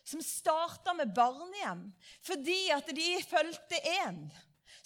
som 0.05 0.21
starta 0.21 0.93
med 0.93 1.15
barnehjem 1.17 1.87
fordi 2.25 2.59
at 2.75 2.91
de 2.93 3.07
fulgte 3.25 3.79
en 4.03 4.27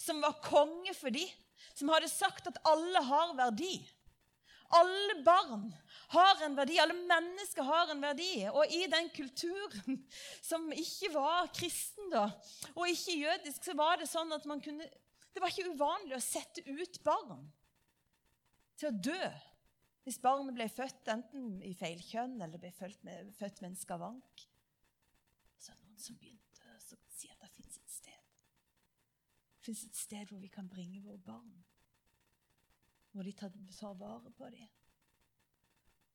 som 0.00 0.22
var 0.24 0.38
konge 0.46 0.94
for 0.96 1.12
dem, 1.12 1.28
som 1.76 1.90
hadde 1.92 2.08
sagt 2.08 2.46
at 2.48 2.60
alle 2.68 3.02
har 3.04 3.34
verdi. 3.36 3.74
Alle 4.70 5.16
barn 5.26 5.66
har 6.14 6.44
en 6.46 6.54
verdi, 6.56 6.78
alle 6.78 6.94
mennesker 6.94 7.66
har 7.66 7.90
en 7.90 8.02
verdi. 8.02 8.30
Og 8.48 8.70
i 8.70 8.86
den 8.90 9.10
kulturen 9.12 9.98
som 10.40 10.70
ikke 10.72 11.10
var 11.16 11.50
kristen 11.54 12.12
da, 12.12 12.28
og 12.76 12.86
ikke 12.88 13.18
jødisk, 13.18 13.64
så 13.66 13.74
var 13.78 13.98
det 14.00 14.08
sånn 14.10 14.30
at 14.36 14.46
man 14.48 14.62
kunne 14.62 14.86
Det 15.30 15.42
var 15.42 15.52
ikke 15.52 15.72
uvanlig 15.72 16.16
å 16.16 16.24
sette 16.24 16.64
ut 16.66 17.00
barn 17.06 17.46
til 18.80 18.90
å 18.90 18.98
dø 19.10 19.22
hvis 20.04 20.18
barnet 20.22 20.56
ble 20.56 20.66
født 20.72 21.10
enten 21.12 21.60
i 21.62 21.74
feil 21.76 22.00
kjønn 22.02 22.40
eller 22.40 22.58
ble 22.58 22.72
født 22.74 23.04
med, 23.06 23.34
født 23.36 23.60
med 23.60 23.72
en 23.72 23.82
skavank 23.82 24.46
som 26.00 26.16
begynte 26.16 26.68
å 26.72 26.80
si 26.80 27.28
at 27.30 27.40
det 27.42 27.50
fins 27.52 27.76
et 27.76 27.92
sted. 27.92 28.28
Det 29.58 29.64
fins 29.68 29.84
et 29.84 29.98
sted 29.98 30.30
hvor 30.30 30.40
vi 30.40 30.50
kan 30.52 30.68
bringe 30.68 31.02
våre 31.04 31.20
barn. 31.24 31.52
Hvor 33.12 33.26
de 33.26 33.34
tar, 33.36 33.52
tar 33.76 33.96
vare 33.98 34.32
på 34.36 34.48
dem. 34.54 34.70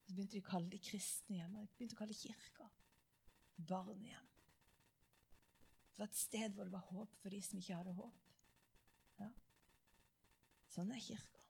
Så 0.06 0.14
begynte 0.14 0.38
de 0.38 0.44
å 0.44 0.50
kalle 0.50 0.72
de 0.72 0.82
kristne 0.82 1.40
hjem. 1.40 1.58
De 1.60 1.78
begynte 1.78 1.98
å 1.98 2.02
kalle 2.02 2.16
det 2.16 2.22
kirka. 2.22 2.70
Barnehjem. 3.70 4.32
Det 5.92 6.02
var 6.02 6.10
et 6.10 6.20
sted 6.20 6.56
hvor 6.56 6.68
det 6.68 6.76
var 6.76 6.90
håp 6.90 7.20
for 7.22 7.34
de 7.34 7.42
som 7.46 7.60
ikke 7.60 7.78
hadde 7.78 7.96
håp. 7.96 8.25
Ja. 9.20 9.30
Sånn 10.72 10.92
er 10.92 11.02
kirka. 11.04 11.44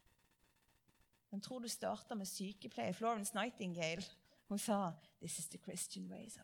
Den 1.31 1.41
tror 1.43 1.63
du 1.63 1.69
starta 1.71 2.15
med 2.15 2.29
sykepleier. 2.29 2.95
Florence 2.95 3.35
Nightingale 3.35 4.05
hun 4.47 4.59
sa 4.59 4.93
'This 5.19 5.39
is 5.39 5.47
the 5.47 5.57
Christian 5.57 6.07
way'. 6.11 6.29
So. 6.29 6.41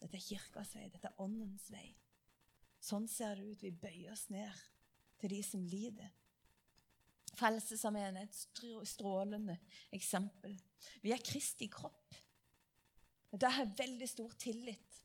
Dette 0.00 0.16
er 0.16 0.20
kirkas 0.20 0.74
vei, 0.74 0.88
dette 0.88 1.08
er 1.08 1.20
åndens 1.22 1.70
vei. 1.70 1.96
Sånn 2.80 3.08
ser 3.08 3.34
det 3.34 3.46
ut. 3.46 3.62
Vi 3.62 3.70
bøyer 3.70 4.12
oss 4.12 4.28
ned 4.30 4.52
til 5.18 5.30
de 5.30 5.42
som 5.42 5.62
lider. 5.62 6.10
Frelsesarmeen 7.36 8.16
er 8.16 8.28
et 8.28 8.88
strålende 8.88 9.58
eksempel. 9.92 10.56
Vi 11.02 11.12
er 11.12 11.24
Kristi 11.24 11.68
kropp. 11.72 12.14
Da 13.36 13.50
har 13.52 13.74
veldig 13.76 14.08
stor 14.08 14.32
tillit 14.40 15.02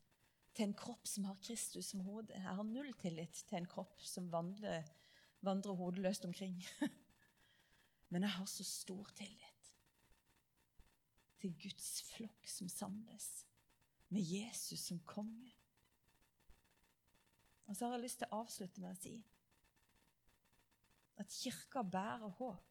til 0.54 0.68
en 0.68 0.76
kropp 0.78 1.08
som 1.08 1.26
har 1.30 1.40
Kristus 1.44 1.92
som 1.92 2.04
hode. 2.06 2.34
Jeg 2.34 2.42
har 2.44 2.68
null 2.68 2.92
tillit 3.00 3.44
til 3.48 3.58
en 3.62 3.70
kropp 3.70 4.02
som 4.04 4.32
vandrer, 4.32 4.88
vandrer 5.42 5.78
hodeløst 5.80 6.26
omkring. 6.28 6.60
Men 8.12 8.28
jeg 8.28 8.36
har 8.36 8.46
så 8.46 8.64
stor 8.68 9.08
tillit 9.16 9.72
til 11.42 11.56
Guds 11.64 12.04
flokk 12.12 12.50
som 12.50 12.70
samles 12.70 13.30
med 14.12 14.22
Jesus 14.22 14.80
som 14.80 15.00
konge. 15.08 15.54
Og 17.66 17.76
så 17.76 17.86
har 17.88 17.96
jeg 17.96 18.04
lyst 18.04 18.20
til 18.20 18.28
å 18.30 18.42
avslutte 18.44 18.84
med 18.84 18.92
å 18.92 19.00
si 19.00 19.16
at 21.22 21.32
kirka 21.32 21.84
bærer 21.86 22.34
håp 22.36 22.68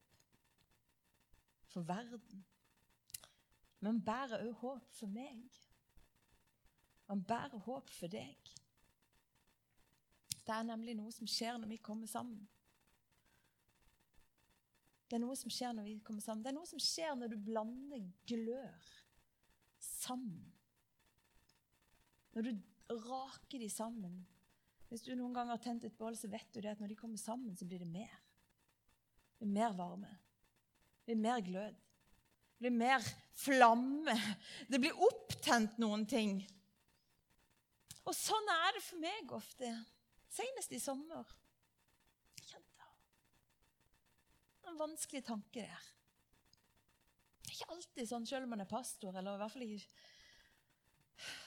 for 1.71 1.87
verden. 1.87 2.45
Men 3.81 4.03
bærer 4.05 4.45
òg 4.45 4.57
håp 4.61 4.90
for 4.99 5.12
meg. 5.14 5.47
Han 7.11 7.25
bærer 7.27 7.59
håp 7.66 7.90
for 7.90 8.12
deg. 8.12 8.55
Det 10.46 10.55
er 10.55 10.66
nemlig 10.66 10.94
noe 10.99 11.11
som 11.14 11.27
skjer 11.31 11.59
når 11.59 11.73
vi 11.73 11.79
kommer 11.83 12.11
sammen. 12.11 12.46
Det 15.11 15.18
er 15.18 15.25
noe 15.25 15.35
som 15.35 15.51
skjer 15.51 15.75
når 15.75 15.88
vi 15.88 15.96
kommer 16.07 16.23
sammen. 16.23 16.44
Det 16.44 16.53
er 16.53 16.57
noe 16.57 16.70
som 16.70 16.83
skjer 16.83 17.16
når 17.18 17.33
du 17.33 17.37
blander 17.42 18.05
glør 18.31 18.90
sammen. 19.83 20.44
Når 22.31 22.46
du 22.46 22.53
raker 23.09 23.59
de 23.59 23.70
sammen 23.70 24.20
Hvis 24.90 25.03
du 25.07 25.12
noen 25.14 25.35
gang 25.35 25.51
har 25.51 25.59
tent 25.62 25.85
et 25.87 25.94
bål, 25.99 26.16
så 26.18 26.27
vet 26.31 26.49
du 26.51 26.59
det 26.59 26.73
at 26.73 26.81
når 26.83 26.90
de 26.90 26.99
kommer 26.99 27.18
sammen, 27.18 27.55
så 27.55 27.66
blir 27.66 27.79
det 27.79 27.87
mer. 27.87 28.11
Det 29.38 29.44
blir 29.44 29.53
mer 29.55 29.77
varme. 29.79 30.11
Det 31.05 31.12
blir 31.12 31.20
mer 31.23 31.44
glød. 31.46 31.77
Det 31.77 32.64
blir 32.64 32.75
mer 32.75 33.07
flamme. 33.38 34.16
Det 34.66 34.81
blir 34.83 34.99
opptent 35.07 35.79
noen 35.79 36.03
ting. 36.11 36.40
Og 38.08 38.16
sånn 38.16 38.52
er 38.54 38.76
det 38.76 38.84
for 38.84 39.02
meg 39.02 39.32
ofte. 39.36 39.70
Senest 40.30 40.72
i 40.72 40.80
sommer. 40.82 41.26
Jeg 42.38 42.52
kjente 42.54 42.70
en 44.70 44.78
vanskelig 44.78 45.24
tanke 45.26 45.64
der. 45.66 45.90
Det 47.40 47.50
er 47.50 47.58
ikke 47.58 47.74
alltid 47.74 48.08
sånn 48.08 48.26
selv 48.28 48.46
om 48.46 48.52
man 48.54 48.62
er 48.62 48.70
pastor, 48.70 49.16
eller 49.16 49.34
i 49.34 49.42
hvert 49.42 49.54
fall 49.54 49.66
ikke 49.66 50.08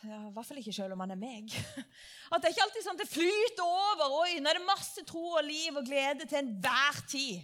ja, 0.03 0.19
I 0.27 0.33
hvert 0.35 0.45
fall 0.45 0.59
ikke 0.61 0.73
selv 0.75 0.93
om 0.93 0.99
man 1.01 1.13
er 1.15 1.17
meg. 1.17 1.53
At 2.33 2.43
det 2.43 2.49
er 2.49 2.53
ikke 2.53 2.65
alltid 2.67 2.83
sånn 2.85 2.99
at 2.99 3.01
det 3.01 3.09
flyter 3.09 3.63
over. 3.65 4.17
Oi, 4.19 4.35
nå 4.37 4.51
er 4.51 4.59
det 4.59 4.67
masse 4.67 5.01
tro 5.09 5.23
og 5.31 5.47
liv 5.47 5.79
og 5.79 5.87
glede 5.87 6.27
til 6.29 6.43
enhver 6.43 6.99
tid. 7.09 7.41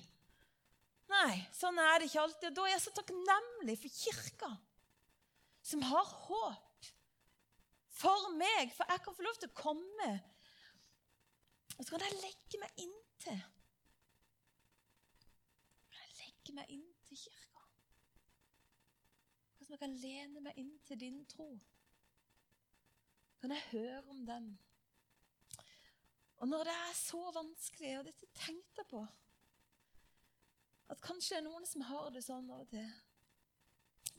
Nei, 1.09 1.39
sånn 1.57 1.79
er 1.81 1.97
det 1.97 2.09
ikke 2.11 2.21
alltid. 2.21 2.51
Og 2.51 2.57
da 2.59 2.67
er 2.67 2.73
jeg 2.75 2.83
så 2.83 2.93
takknemlig 2.99 3.77
for 3.81 3.95
kirka, 3.95 4.51
som 5.71 5.85
har 5.89 6.13
håp 6.27 6.68
for 7.99 8.33
meg. 8.39 8.73
For 8.75 8.89
jeg 8.89 9.03
kan 9.05 9.15
få 9.15 9.25
lov 9.25 9.39
til 9.39 9.51
å 9.51 9.57
komme, 9.59 10.11
og 11.77 11.85
så 11.85 11.93
kan 11.93 12.03
jeg 12.03 12.19
legge 12.19 12.61
meg 12.61 12.83
inntil. 12.83 13.43
Jeg 15.95 16.15
legger 16.19 16.57
meg 16.57 16.71
inntil 16.75 17.21
kirka. 17.23 17.65
Hvordan 19.57 19.75
jeg 19.75 19.83
kan 19.83 19.99
lene 20.03 20.43
meg 20.43 20.57
inn 20.59 20.73
til 20.87 20.99
din 20.99 21.21
tro. 21.31 21.53
Kan 23.39 23.55
jeg 23.55 23.69
høre 23.71 24.01
om 24.11 24.25
den? 24.27 24.49
Og 26.39 26.47
når 26.47 26.63
det 26.67 26.73
er 26.73 26.95
så 26.95 27.21
vanskelig, 27.35 27.93
og 27.99 28.05
dette 28.07 28.27
tenkte 28.35 28.83
jeg 28.83 28.91
på 28.91 29.05
At 30.89 31.01
kanskje 31.05 31.35
det 31.35 31.39
er 31.43 31.45
noen 31.45 31.67
som 31.69 31.83
har 31.85 32.09
det 32.15 32.23
sånn 32.25 32.47
av 32.49 32.63
og 32.63 32.69
til. 32.71 32.87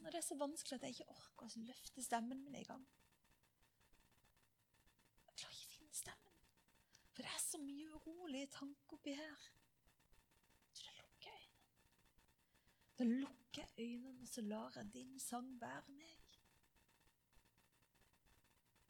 Når 0.01 0.15
det 0.15 0.21
er 0.21 0.27
så 0.29 0.37
vanskelig 0.39 0.77
at 0.77 0.85
jeg 0.87 0.97
ikke 0.97 1.13
orker 1.17 1.47
å 1.49 1.63
løfte 1.67 2.05
stemmen 2.05 2.45
min 2.45 2.57
i 2.61 2.65
gang. 2.65 2.85
Jeg 5.27 5.41
klarer 5.41 5.57
ikke 5.57 5.73
å 5.73 5.75
finne 5.75 5.99
stemmen. 5.99 6.39
For 7.21 7.27
det 7.27 7.35
er 7.37 7.41
så 7.45 7.59
mye 7.61 7.89
urolige 7.95 8.47
tanker 8.47 8.95
oppi 8.97 9.13
her. 9.13 9.41
Så 10.73 10.85
jeg 10.87 10.95
lukker 10.97 11.35
øynene. 11.35 11.67
Da 12.99 13.05
lukker 13.05 13.67
jeg 13.77 13.89
øynene, 13.89 14.27
så 14.27 14.41
lar 14.41 14.73
jeg 14.77 14.93
din 14.95 15.19
sang 15.21 15.51
bære 15.61 15.93
meg. 15.99 16.39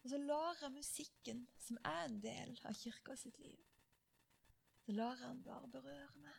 Og 0.04 0.10
så 0.10 0.18
lar 0.18 0.62
jeg 0.62 0.72
musikken, 0.72 1.48
som 1.58 1.82
er 1.84 2.04
en 2.04 2.22
del 2.22 2.54
av 2.64 2.78
kirka 2.78 3.16
sitt 3.16 3.42
liv, 3.42 3.66
så 4.86 4.92
lar 4.92 5.18
jeg 5.18 5.28
den 5.28 5.42
bare 5.50 5.74
berøre 5.74 6.22
meg. 6.22 6.38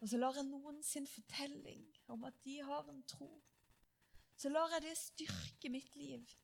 Og 0.00 0.08
så 0.08 0.16
lar 0.16 0.40
jeg 0.40 0.48
noen 0.48 0.82
sin 0.82 1.06
fortelling 1.06 1.86
om 2.08 2.24
at 2.24 2.44
de 2.44 2.56
har 2.72 2.88
en 2.88 3.04
tro. 3.04 3.34
Så 4.36 4.48
lar 4.48 4.72
jeg 4.78 4.88
det 4.88 4.96
styrke 4.96 5.76
mitt 5.76 5.96
liv. 5.96 6.36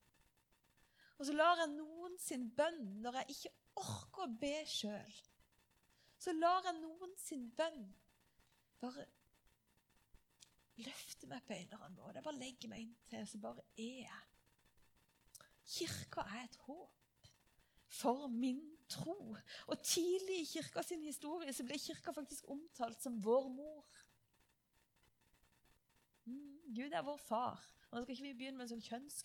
Og 1.19 1.25
så 1.27 1.33
lar 1.33 1.57
jeg 1.64 1.77
noen 1.79 2.19
sin 2.21 2.51
bønn 2.53 2.99
når 3.01 3.23
jeg 3.23 3.38
ikke 3.38 3.61
orker 3.80 4.26
å 4.26 4.32
be 4.40 4.56
sjøl. 4.68 5.20
Så 6.20 6.32
lar 6.37 6.64
jeg 6.64 6.80
noen 6.80 7.12
sin 7.20 7.48
bønn 7.56 7.84
bare 8.80 9.06
løfte 10.84 11.28
meg 11.30 11.44
på 11.46 11.54
en 11.54 11.66
eller 11.66 11.82
annen 11.82 11.98
måte. 11.98 12.18
Jeg 12.18 12.26
bare 12.26 12.40
legger 12.40 12.70
meg 12.72 12.84
inntil, 12.84 13.20
og 13.22 13.30
så 13.30 13.40
bare 13.42 13.66
er 13.76 13.98
jeg. 14.04 14.22
Kirka 15.74 16.24
er 16.34 16.44
et 16.44 16.56
håp 16.66 17.28
for 17.94 18.26
min 18.28 18.62
tro. 18.90 19.37
Og 19.66 19.82
tidlig 19.82 20.40
i 20.40 20.48
kirka 20.54 20.82
sin 20.82 21.04
historie 21.06 21.52
så 21.52 21.66
ble 21.66 21.78
kirka 21.80 22.12
faktisk 22.12 22.48
omtalt 22.52 23.00
som 23.02 23.20
vår 23.22 23.48
mor. 23.54 23.87
Mm, 26.24 26.74
Gud 26.74 26.92
er 26.92 27.06
vår 27.06 27.20
far. 27.22 27.62
Og 27.90 27.98
Nå 27.98 28.04
skal 28.04 28.16
ikke 28.16 28.28
vi 28.28 28.37
begynne 28.40 28.58
med 28.58 28.66
en 28.66 28.74
sånn 28.74 28.88
kjønns, 28.88 29.22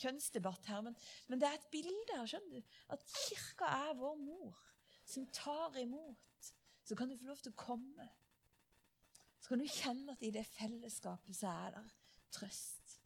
kjønnsdebatt 0.00 0.68
her, 0.70 0.82
men, 0.86 0.96
men, 1.28 1.40
det 1.40 1.48
er 1.48 1.58
et 1.58 1.70
bilde 1.72 2.16
her, 2.18 2.26
skjønner 2.28 2.60
du, 2.60 2.76
at 2.94 3.06
kirka 3.12 3.70
er 3.88 3.96
vår 3.98 4.18
mor, 4.20 4.60
som 5.04 5.26
tar 5.34 5.78
imot. 5.80 6.52
Så 6.84 6.96
kan 6.96 7.08
du 7.08 7.16
få 7.16 7.30
lov 7.30 7.40
til 7.40 7.54
å 7.54 7.60
komme. 7.60 8.08
Så 9.40 9.52
kan 9.52 9.60
du 9.60 9.68
kjenne 9.68 10.12
at 10.12 10.24
i 10.24 10.32
det 10.32 10.44
fellesskapet 10.48 11.36
så 11.36 11.52
er 11.52 11.78
det 11.78 11.84
trøst. 12.34 12.98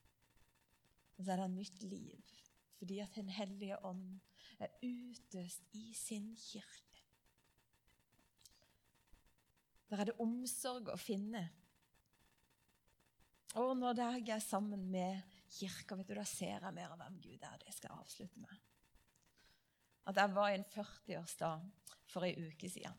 Og 1.19 1.25
så 1.25 1.35
er 1.35 1.43
det 1.43 1.55
nytt 1.57 1.83
liv 1.87 2.35
fordi 2.79 3.01
at 3.03 3.17
Den 3.17 3.29
hellige 3.35 3.75
ånd 3.83 4.21
er 4.63 4.71
utøst 4.87 5.65
i 5.75 5.89
sin 5.95 6.37
kirke. 6.39 7.03
Der 9.91 9.99
er 9.99 10.05
det 10.05 10.21
omsorg 10.23 10.93
å 10.93 10.99
finne. 11.01 11.43
Og 13.59 13.73
når 13.81 13.99
jeg 13.99 14.29
er 14.37 14.45
sammen 14.45 14.85
med 14.93 15.38
kirka, 15.51 15.97
vet 15.99 16.09
du, 16.11 16.15
da 16.19 16.25
ser 16.29 16.57
jeg 16.61 16.77
mer 16.77 16.95
av 16.95 17.03
hvem 17.03 17.19
Gud 17.25 17.43
er. 17.43 17.59
Det 17.63 17.75
skal 17.75 17.91
jeg 17.91 18.05
avslutte 18.05 18.43
med. 18.45 18.65
At 20.09 20.23
jeg 20.23 20.35
var 20.35 20.51
i 20.51 20.57
en 20.57 20.71
40-årsdag 20.73 21.69
for 22.09 22.25
ei 22.25 22.33
uke 22.49 22.71
siden 22.73 22.97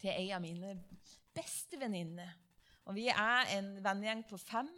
til 0.00 0.12
ei 0.12 0.30
av 0.32 0.40
mine 0.42 0.74
beste 1.36 1.78
venninner. 1.80 2.32
Og 2.88 2.96
vi 2.96 3.06
er 3.12 3.50
en 3.56 3.74
vennegjeng 3.84 4.22
på 4.28 4.38
fem 4.40 4.68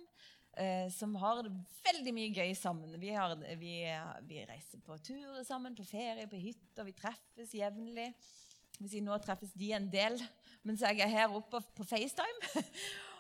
eh, 0.59 0.89
som 0.93 1.15
har 1.23 1.45
det 1.47 1.53
veldig 1.87 2.15
mye 2.17 2.33
gøy 2.35 2.55
sammen. 2.59 2.97
Vi, 3.01 3.13
har, 3.15 3.37
vi, 3.59 3.77
vi, 4.29 4.43
reiser 4.49 4.83
på 4.85 4.99
turer 4.99 5.45
sammen, 5.47 5.77
på 5.79 5.87
ferie, 5.87 6.27
på 6.31 6.41
hytter. 6.41 6.87
Vi 6.89 6.97
treffes 6.99 7.55
jevnlig. 7.57 8.11
Si, 8.83 8.99
nå 9.05 9.17
treffes 9.23 9.55
de 9.55 9.71
en 9.77 9.87
del 9.91 10.19
mens 10.67 10.83
jeg 10.83 11.03
er 11.03 11.11
her 11.11 11.35
oppe 11.35 11.61
på 11.77 11.87
FaceTime. 11.87 12.53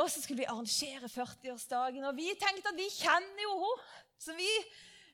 og 0.00 0.08
så 0.08 0.22
skulle 0.22 0.40
vi 0.40 0.48
arrangere 0.48 1.08
40-årsdagen, 1.10 2.04
og 2.08 2.16
vi 2.16 2.30
tenkte 2.40 2.70
at 2.72 2.78
vi 2.78 2.88
kjenner 2.94 3.44
jo 3.44 3.56
henne. 3.60 3.98
Så 4.22 4.36
vi, 4.38 4.46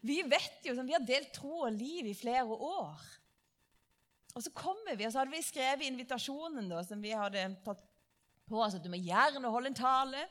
vi 0.04 0.18
vet 0.28 0.66
jo, 0.68 0.74
vi 0.84 0.92
har 0.92 1.04
delt 1.06 1.30
tro 1.32 1.62
og 1.64 1.72
liv 1.72 2.10
i 2.10 2.16
flere 2.16 2.44
år. 2.44 3.04
Og 4.36 4.44
så 4.44 4.52
kommer 4.52 4.98
vi, 4.98 5.06
og 5.06 5.14
så 5.14 5.22
hadde 5.22 5.32
vi 5.32 5.40
skrevet 5.42 5.86
invitasjonen 5.88 6.68
da, 6.68 6.82
som 6.84 7.00
vi 7.02 7.14
hadde 7.16 7.46
tatt 7.64 7.80
på 8.48 8.60
oss, 8.60 8.76
at 8.76 8.84
du 8.84 8.90
må 8.92 9.00
gjerne 9.00 9.50
holde 9.50 9.72
en 9.72 9.78
tale. 9.78 10.26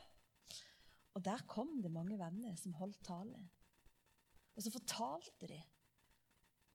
Og 1.18 1.24
der 1.26 1.42
kom 1.50 1.80
det 1.82 1.90
mange 1.90 2.16
venner 2.20 2.54
som 2.60 2.76
holdt 2.78 3.02
tale. 3.06 3.42
Og 4.54 4.64
så 4.64 4.72
fortalte 4.74 5.50
de 5.50 5.58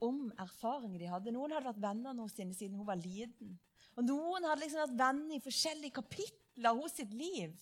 om 0.04 0.28
erfaringer 0.40 1.00
de 1.00 1.08
hadde. 1.08 1.32
Noen 1.32 1.56
hadde 1.56 1.70
vært 1.70 1.82
venner 1.82 2.20
hos 2.20 2.36
henne 2.36 2.56
siden 2.56 2.76
hun 2.76 2.88
var 2.88 3.00
liten. 3.00 3.56
Og 3.96 4.04
noen 4.04 4.44
hadde 4.44 4.66
liksom 4.66 4.84
vært 4.84 4.98
venner 5.00 5.38
i 5.38 5.44
forskjellige 5.44 5.96
kapitler 6.02 6.43
av 6.62 6.82
sitt 6.92 7.12
liv. 7.14 7.54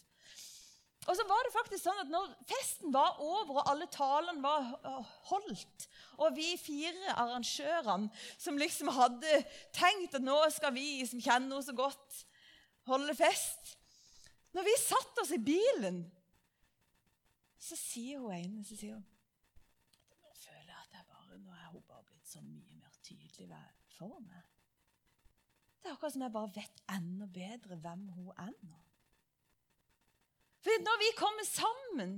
Og 1.02 1.16
så 1.18 1.24
var 1.26 1.42
det 1.42 1.54
faktisk 1.56 1.82
sånn 1.82 2.00
at 2.04 2.10
når 2.12 2.28
festen 2.46 2.92
var 2.94 3.18
over, 3.18 3.56
og 3.58 3.70
alle 3.72 3.88
talene 3.90 4.42
var 4.42 4.68
holdt, 5.32 5.88
og 6.22 6.36
vi 6.36 6.52
fire 6.60 7.16
arrangørene 7.18 8.10
som 8.38 8.60
liksom 8.60 8.92
hadde 8.94 9.40
tenkt 9.74 10.14
at 10.14 10.22
nå 10.22 10.36
skal 10.54 10.74
vi 10.76 11.02
som 11.08 11.18
kjenner 11.18 11.56
henne 11.56 11.66
så 11.66 11.74
godt, 11.74 12.22
holde 12.90 13.14
fest 13.14 13.76
Når 14.52 14.66
vi 14.66 14.72
satte 14.82 15.22
oss 15.22 15.30
i 15.34 15.38
bilen 15.38 16.00
så 17.62 17.78
sier 17.78 18.18
hun 18.18 18.34
ene 18.34 18.64
så 18.66 18.74
sier 18.74 18.96
hun, 18.96 19.04
Nå 20.22 20.32
føler 20.34 20.66
jeg 20.66 20.80
at 20.80 20.96
jeg 20.96 21.06
bare, 21.12 21.38
nå 21.38 21.54
er 21.54 21.68
hun 21.70 21.84
bare 21.86 22.06
blitt 22.08 22.26
så 22.26 22.42
mye 22.42 22.74
mer 22.74 22.96
tydelig 23.06 23.46
for 23.94 24.18
meg. 24.24 24.48
Det 25.78 25.90
er 25.90 25.94
akkurat 25.94 26.14
som 26.14 26.24
jeg 26.26 26.34
bare 26.34 26.54
vet 26.56 26.82
enda 26.94 27.28
bedre 27.38 27.78
hvem 27.84 28.08
hun 28.16 28.32
er 28.34 28.50
nå. 28.66 28.81
For 30.62 30.84
når 30.84 31.00
vi 31.02 31.10
kommer 31.18 31.46
sammen, 31.48 32.14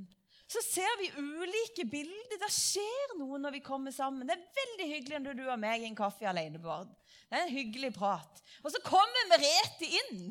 så 0.51 0.61
ser 0.63 0.99
vi 1.01 1.13
ulike 1.17 1.87
bilder. 1.89 2.39
Det 2.41 2.51
skjer 2.53 3.17
noe 3.19 3.41
når 3.41 3.57
vi 3.57 3.63
kommer 3.65 3.95
sammen. 3.95 4.29
Det 4.29 4.37
er 4.37 4.59
veldig 4.61 4.89
hyggelig 4.91 5.23
når 5.25 5.39
du 5.39 5.45
og 5.47 5.61
meg 5.61 5.83
i 5.83 5.89
en 5.89 5.99
kaffe 5.99 6.29
alene, 6.29 6.61
Bård. 6.63 6.91
Det 7.31 7.39
er 7.39 7.47
en 7.47 7.57
hyggelig 7.57 7.95
prat. 7.97 8.43
Og 8.63 8.71
så 8.73 8.83
kommer 8.85 9.31
Merete 9.33 9.89
inn. 9.89 10.29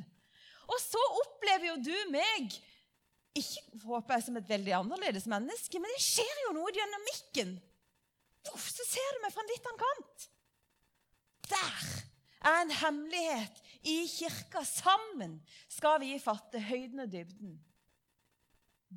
Og 0.69 0.77
så 0.79 1.01
opplever 1.23 1.73
jo 1.73 1.81
du 1.83 1.95
meg 2.13 2.53
ikke 3.33 3.79
håper 3.87 4.13
jeg 4.13 4.25
som 4.27 4.37
et 4.37 4.49
veldig 4.49 4.75
annerledes 4.77 5.25
menneske, 5.29 5.79
men 5.81 5.89
det 5.89 6.05
skjer 6.05 6.41
jo 6.45 6.51
noe 6.53 6.69
i 6.69 6.75
dynamikken. 6.77 7.55
Uff, 8.53 8.67
så 8.69 8.85
ser 8.85 9.15
du 9.15 9.23
meg 9.23 9.33
fra 9.33 9.41
en 9.41 9.49
liten 9.49 9.79
kant. 9.81 10.25
Der 11.49 11.87
er 12.43 12.59
en 12.61 12.73
hemmelighet 12.77 13.61
i 13.89 13.95
kirka. 14.11 14.61
Sammen 14.67 15.39
skal 15.71 15.97
vi 16.03 16.13
fatte 16.21 16.61
høyden 16.61 17.07
og 17.07 17.09
dybden. 17.13 17.57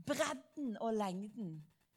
Bredden 0.06 0.76
og 0.80 0.92
lengden. 0.94 1.56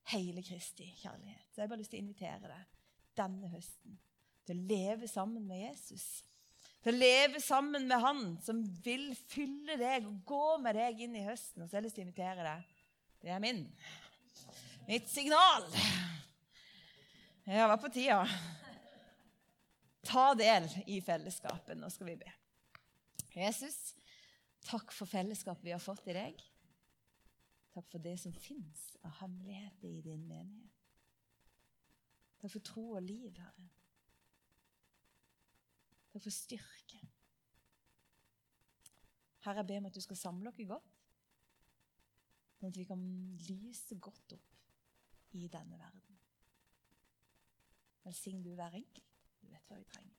Hele 0.09 0.41
Kristi 0.45 0.87
kjærlighet. 1.01 1.49
Så 1.51 1.59
jeg 1.59 1.65
har 1.67 1.73
bare 1.73 1.81
lyst 1.83 1.91
til 1.93 1.99
å 1.99 2.05
invitere 2.05 2.49
deg 2.49 2.77
denne 3.19 3.49
høsten 3.51 3.99
til 4.47 4.57
å 4.57 4.67
leve 4.69 5.07
sammen 5.11 5.43
med 5.45 5.59
Jesus 5.67 6.07
til 6.83 6.95
å 6.95 6.99
leve 6.99 7.41
sammen 7.43 7.87
med 7.89 8.03
Han 8.03 8.21
som 8.43 8.61
vil 8.83 9.11
fylle 9.29 9.75
deg 9.79 10.07
og 10.07 10.21
gå 10.27 10.57
med 10.63 10.77
deg 10.79 11.01
inn 11.03 11.17
i 11.19 11.25
høsten. 11.25 11.63
Og 11.63 11.67
så 11.67 11.75
har 11.75 11.81
jeg 11.81 11.89
lyst 11.89 11.99
til 11.99 12.05
å 12.05 12.07
invitere 12.07 12.45
deg. 12.45 12.75
Det 13.19 13.33
er 13.35 13.43
min. 13.43 13.65
Mitt 14.87 15.09
signal. 15.11 15.67
Ja, 17.49 17.67
var 17.67 17.79
på 17.81 17.91
tida. 17.91 18.23
Ta 20.07 20.31
del 20.39 20.69
i 20.87 21.01
fellesskapet. 21.03 21.75
Nå 21.77 21.89
skal 21.91 22.13
vi 22.13 22.19
be. 22.21 22.31
Jesus, 23.35 23.75
takk 24.65 24.93
for 24.95 25.09
fellesskapet 25.09 25.67
vi 25.67 25.75
har 25.75 25.83
fått 25.83 26.07
i 26.09 26.15
deg. 26.15 26.39
Takk 27.73 27.87
for 27.91 28.01
det 28.03 28.15
som 28.19 28.33
fins 28.33 28.97
av 29.03 29.13
hemmeligheter 29.21 29.89
i 29.89 30.01
din 30.01 30.25
menighet. 30.27 30.75
Takk 32.39 32.51
for 32.51 32.65
tro 32.65 32.85
og 32.97 33.03
liv, 33.03 33.35
Herre. 33.37 33.67
Takk 36.09 36.23
for 36.23 36.33
styrke. 36.33 37.01
Herre, 39.45 39.61
jeg 39.61 39.67
ber 39.67 39.81
om 39.81 39.89
at 39.89 39.95
du 39.95 40.01
skal 40.01 40.19
samle 40.19 40.51
oss 40.51 40.63
godt, 40.67 40.95
sånn 42.59 42.73
at 42.73 42.79
vi 42.79 42.87
kan 42.87 43.03
lyse 43.47 43.95
godt 44.03 44.35
opp 44.35 45.35
i 45.37 45.45
denne 45.51 45.77
verden. 45.79 46.17
Velsign 48.03 48.43
du 48.43 48.55
hver 48.55 48.75
enkelt. 48.75 49.05
Du 49.39 49.47
vet 49.51 49.69
hva 49.69 49.77
vi 49.79 49.87
trenger. 49.93 50.18